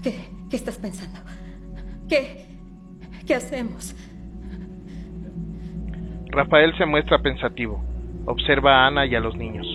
[0.01, 1.19] ¿Qué, qué estás pensando?
[2.07, 2.45] ¿Qué?
[3.26, 3.95] ¿Qué hacemos?
[6.27, 7.84] Rafael se muestra pensativo.
[8.26, 9.67] Observa a Ana y a los niños.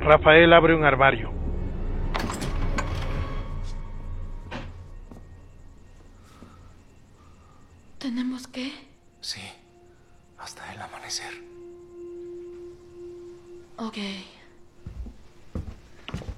[0.00, 1.36] Rafael abre un armario
[10.74, 11.32] el amanecer.
[13.78, 13.96] Ok.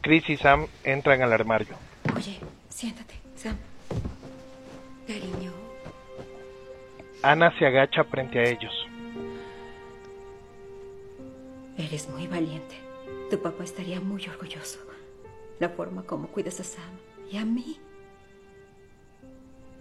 [0.00, 1.76] Chris y Sam entran al armario.
[2.16, 2.38] Oye,
[2.68, 3.56] siéntate, Sam.
[5.06, 5.52] Cariño.
[7.22, 8.72] Ana se agacha frente a ellos.
[11.76, 12.76] Eres muy valiente.
[13.30, 14.80] Tu papá estaría muy orgulloso.
[15.58, 16.98] La forma como cuidas a Sam
[17.30, 17.78] y a mí.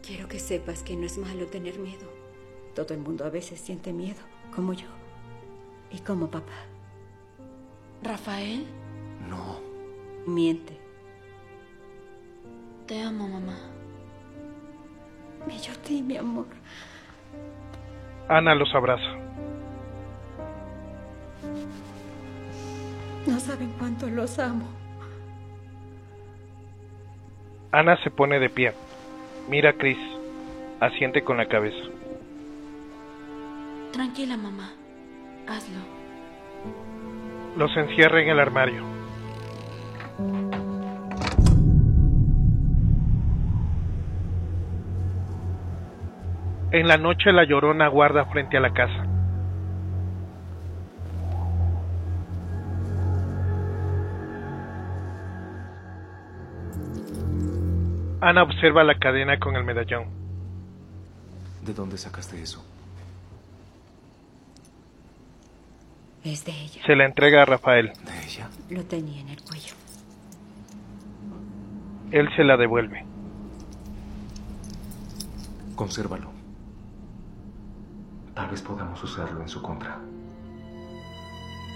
[0.06, 2.07] Quiero que sepas que no es malo tener miedo.
[2.76, 4.22] Todo el mundo a veces siente miedo
[4.53, 4.88] como yo.
[5.91, 6.53] Y como papá.
[8.03, 8.65] ¿Rafael?
[9.30, 9.60] No.
[10.26, 10.78] Miente.
[12.86, 13.57] Te amo, mamá.
[15.48, 16.48] Y yo a ti, mi amor.
[18.28, 19.15] Ana los abraza.
[23.26, 24.65] No saben cuánto los amo.
[27.72, 28.74] Ana se pone de pie.
[29.49, 29.98] Mira a Chris.
[30.80, 31.97] Asiente con la cabeza.
[33.98, 34.69] Tranquila, mamá.
[35.48, 35.80] Hazlo.
[37.57, 38.84] Los encierra en el armario.
[46.69, 49.03] En la noche la llorona guarda frente a la casa.
[58.22, 60.06] Ana observa la cadena con el medallón.
[61.64, 62.76] ¿De dónde sacaste eso?
[66.27, 66.81] Es de ella.
[66.85, 67.93] Se la entrega a Rafael.
[68.03, 68.49] ¿De ella?
[68.69, 69.73] Lo tenía en el cuello.
[72.11, 73.05] Él se la devuelve.
[75.75, 76.29] Consérvalo.
[78.33, 79.99] Tal vez podamos usarlo en su contra.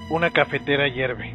[0.10, 1.34] Una cafetera hierve.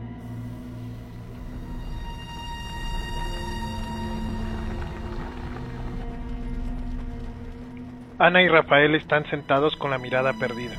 [8.19, 10.77] Ana y Rafael están sentados con la mirada perdida.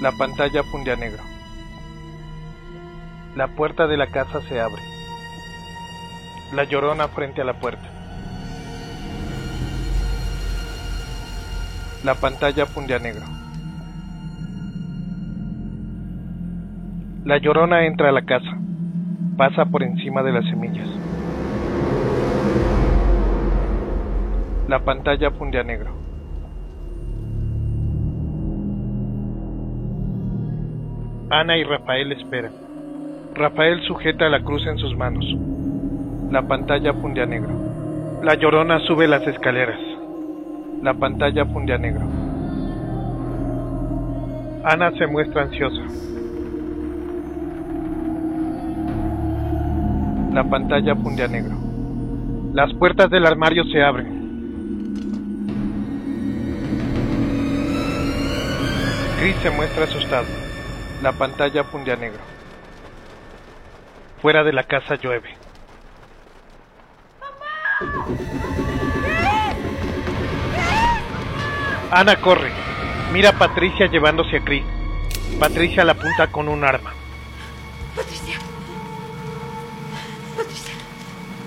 [0.00, 1.22] La pantalla funde a negro.
[3.36, 4.80] La puerta de la casa se abre.
[6.54, 7.86] La llorona frente a la puerta.
[12.02, 13.26] La pantalla funde a negro.
[17.26, 18.56] La llorona entra a la casa.
[19.36, 20.88] Pasa por encima de las semillas.
[24.66, 25.99] La pantalla funde a negro.
[31.30, 32.50] Ana y Rafael esperan.
[33.34, 35.24] Rafael sujeta la cruz en sus manos.
[36.32, 37.50] La pantalla funde a negro.
[38.24, 39.78] La llorona sube las escaleras.
[40.82, 42.02] La pantalla funde a negro.
[44.64, 45.82] Ana se muestra ansiosa.
[50.32, 51.56] La pantalla funde a negro.
[52.54, 54.20] Las puertas del armario se abren.
[59.20, 60.39] Chris se muestra asustado.
[61.02, 62.20] La pantalla funde a negro.
[64.20, 65.34] Fuera de la casa llueve.
[71.90, 72.52] Ana corre.
[73.12, 74.62] Mira a Patricia llevándose a Chris.
[75.38, 76.92] Patricia la apunta con un arma.
[77.96, 78.36] Patricia.
[80.36, 80.74] Patricia.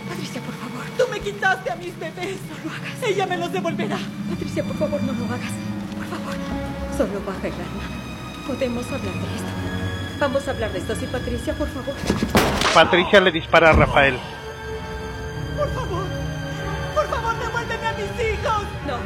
[0.09, 0.83] Patricia, por favor.
[0.97, 2.39] Tú me quitaste a mis bebés.
[2.49, 3.03] No lo hagas.
[3.03, 3.99] Ella me los devolverá.
[4.31, 5.51] Patricia, por favor, no lo hagas.
[5.95, 6.35] Por favor.
[6.97, 8.02] Solo baja el arma.
[8.47, 9.47] Podemos hablar de esto.
[10.19, 11.93] Vamos a hablar de esto, sí, Patricia, por favor.
[12.73, 14.17] Patricia le dispara a Rafael.
[15.57, 16.03] Por favor.
[16.93, 18.63] Por favor, devuélveme a mis hijos.
[18.85, 18.97] No.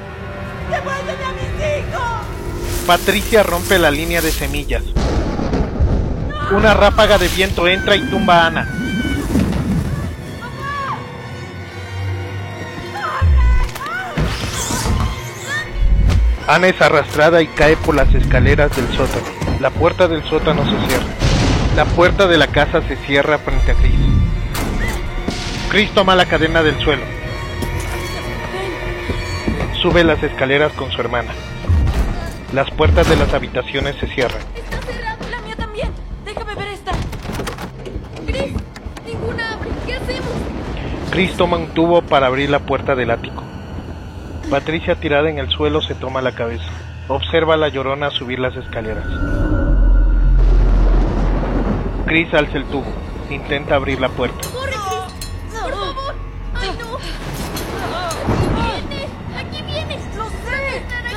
[0.75, 2.85] Devuélveme a mis hijos.
[2.87, 4.83] Patricia rompe la línea de semillas.
[6.51, 8.86] Una ráfaga de viento entra y tumba a Ana.
[16.47, 19.25] Ana es arrastrada y cae por las escaleras del sótano.
[19.59, 21.05] La puerta del sótano se cierra.
[21.75, 23.95] La puerta de la casa se cierra frente a Chris.
[25.69, 27.03] Chris toma la cadena del suelo.
[29.81, 31.33] Sube las escaleras con su hermana.
[32.53, 34.41] Las puertas de las habitaciones se cierran.
[34.55, 35.89] Está cerrado, la mía también.
[36.23, 36.91] Déjame ver esta.
[38.25, 38.53] Chris,
[39.05, 39.69] ninguna abre.
[39.85, 40.31] ¿Qué hacemos?
[41.11, 43.46] Chris toma un tubo para abrir la puerta del ático.
[44.49, 46.71] Patricia tirada en el suelo se toma la cabeza.
[47.09, 49.05] Observa a la llorona subir las escaleras.
[52.05, 52.85] Chris alza el tubo.
[53.29, 54.47] Intenta abrir la puerta.
[54.53, 55.61] ¡Corre, Chris!
[55.61, 56.15] ¡Por favor!
[56.55, 56.95] ¡Ay, no!
[56.95, 59.07] ¡Aquí viene!
[59.37, 59.99] ¡Aquí viene!
[60.15, 60.77] ¡Lo sé!
[60.77, 61.15] ¡Estar aquí!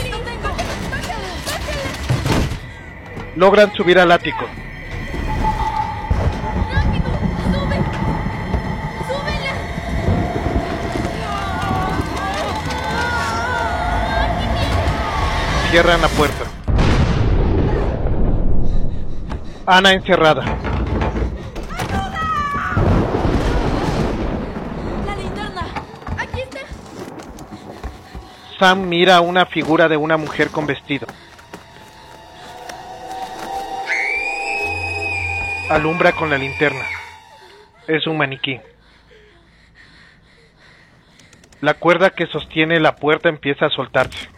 [0.00, 0.12] ¡Chris!
[0.42, 1.88] ¡Bájala, bájala, bájala!
[3.34, 4.46] Logran subir al ático.
[15.70, 16.44] Cierran la puerta.
[19.66, 20.42] Ana encerrada.
[21.76, 22.20] ¡Ayuda!
[25.04, 25.66] La linterna.
[26.16, 26.60] Aquí está.
[28.58, 31.06] Sam mira a una figura de una mujer con vestido.
[35.68, 36.86] Alumbra con la linterna.
[37.86, 38.58] Es un maniquí.
[41.60, 44.37] La cuerda que sostiene la puerta empieza a soltarse.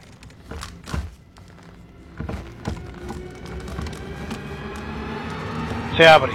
[6.00, 6.32] Se abre.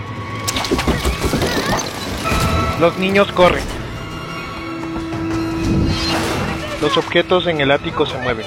[2.79, 3.63] Los niños corren.
[6.83, 8.45] Los objetos en el ático se mueven.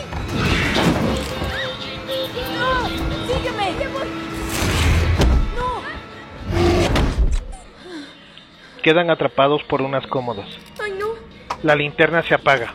[8.80, 10.46] Quedan atrapados por unas cómodas.
[11.64, 12.72] La linterna se apaga.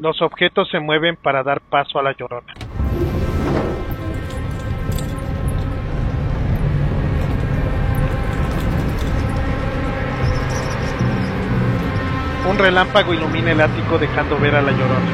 [0.00, 2.52] Los objetos se mueven para dar paso a la llorona.
[12.48, 15.10] Un relámpago ilumina el ático dejando ver a la llorona.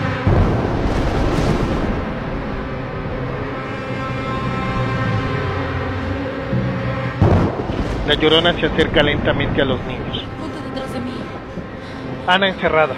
[8.08, 10.24] La llorona se acerca lentamente a los niños.
[12.26, 12.94] Ana encerrada.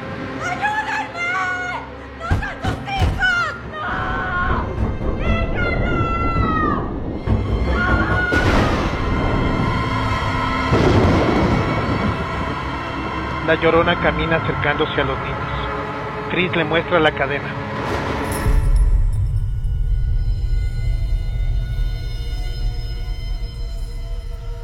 [13.52, 16.30] La llorona camina acercándose a los niños.
[16.30, 17.50] Chris le muestra la cadena.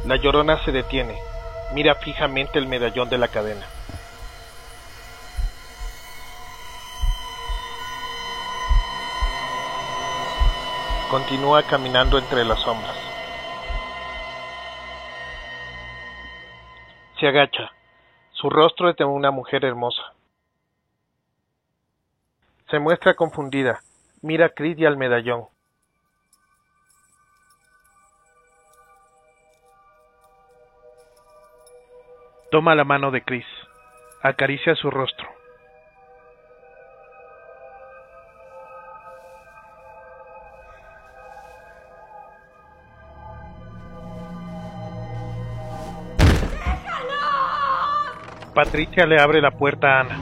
[0.07, 1.15] La llorona se detiene.
[1.75, 3.63] Mira fijamente el medallón de la cadena.
[11.11, 12.97] Continúa caminando entre las sombras.
[17.19, 17.71] Se agacha.
[18.39, 20.13] Su rostro es de una mujer hermosa.
[22.69, 23.81] Se muestra confundida.
[24.21, 25.47] Mira a Chris y al medallón.
[32.49, 33.45] Toma la mano de Chris.
[34.21, 35.38] Acaricia su rostro.
[48.61, 50.19] Patricia le abre la puerta a Ana.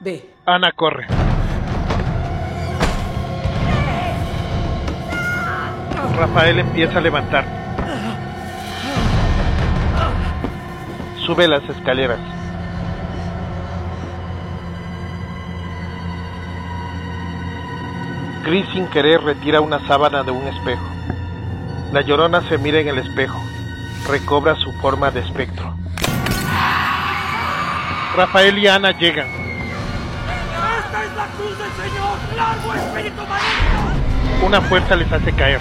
[0.00, 0.34] Ve.
[0.46, 1.06] Ana corre.
[6.18, 7.44] Rafael empieza a levantar.
[11.24, 12.18] Sube las escaleras.
[18.42, 20.93] Chris sin querer retira una sábana de un espejo.
[21.94, 23.40] La llorona se mira en el espejo.
[24.08, 25.76] Recobra su forma de espectro.
[28.16, 29.28] Rafael y Ana llegan.
[29.28, 32.18] ¡Esta es la cruz del Señor!
[32.36, 34.44] ¡Largo espíritu maligno!
[34.44, 35.60] Una fuerza les hace caer.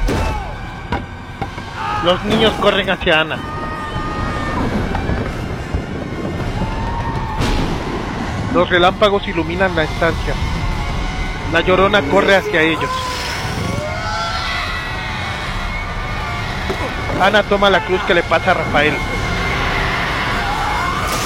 [2.03, 3.37] Los niños corren hacia Ana.
[8.55, 10.33] Los relámpagos iluminan la estancia.
[11.51, 12.89] La llorona corre hacia ellos.
[17.21, 18.93] Ana toma la cruz que le pasa a Rafael.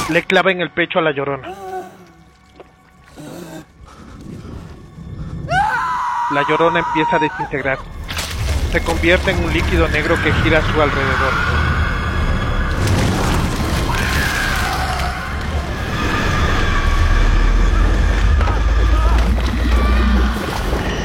[0.09, 1.49] Le clava en el pecho a la llorona.
[6.31, 7.79] La llorona empieza a desintegrar.
[8.71, 11.33] Se convierte en un líquido negro que gira a su alrededor.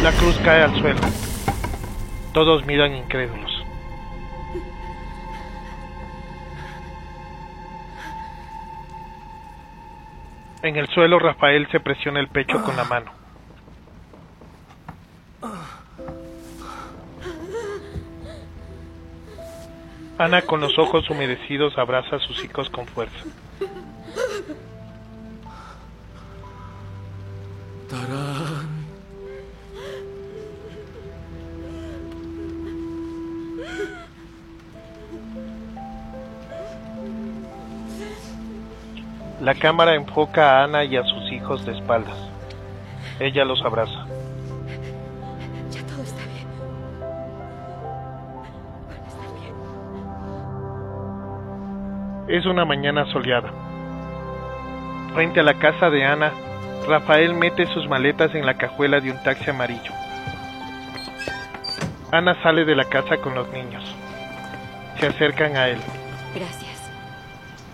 [0.02, 1.00] La cruz cae al suelo.
[2.32, 3.51] Todos miran incrédulos.
[10.62, 13.10] En el suelo Rafael se presiona el pecho con la mano.
[20.18, 23.24] Ana con los ojos humedecidos abraza a sus hijos con fuerza.
[39.42, 42.16] La cámara enfoca a Ana y a sus hijos de espaldas.
[43.18, 44.06] Ella los abraza.
[45.68, 46.22] Ya todo está
[52.28, 52.38] bien.
[52.38, 53.50] Es una mañana soleada.
[55.12, 56.30] Frente a la casa de Ana,
[56.86, 59.92] Rafael mete sus maletas en la cajuela de un taxi amarillo.
[62.12, 63.82] Ana sale de la casa con los niños.
[65.00, 65.78] Se acercan a él.
[66.32, 66.61] Gracias.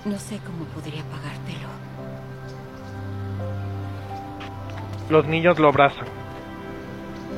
[0.09, 1.69] No sé cómo podría pagártelo.
[5.11, 6.07] Los niños lo abrazan.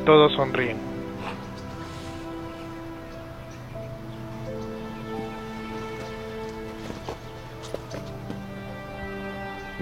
[0.07, 0.77] Todos sonríen.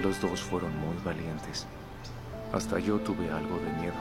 [0.01, 1.67] Los dos fueron muy valientes.
[2.51, 3.93] Hasta yo tuve algo de miedo.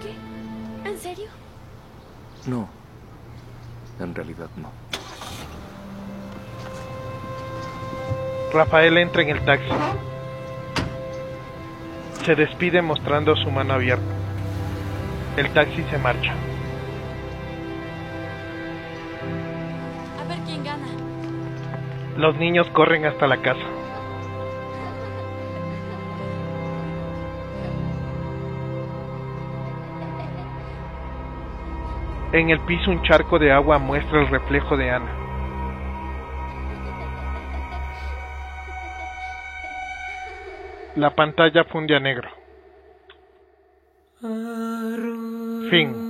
[0.00, 0.88] ¿Qué?
[0.88, 1.28] ¿En serio?
[2.46, 2.66] No.
[4.00, 4.85] En realidad no.
[8.52, 9.68] Rafael entra en el taxi.
[12.24, 14.14] Se despide mostrando su mano abierta.
[15.36, 16.32] El taxi se marcha.
[20.20, 20.86] A ver quién gana.
[22.16, 23.66] Los niños corren hasta la casa.
[32.32, 35.25] En el piso un charco de agua muestra el reflejo de Ana.
[40.96, 42.30] La pantalla funde a negro.
[45.68, 46.05] Fin.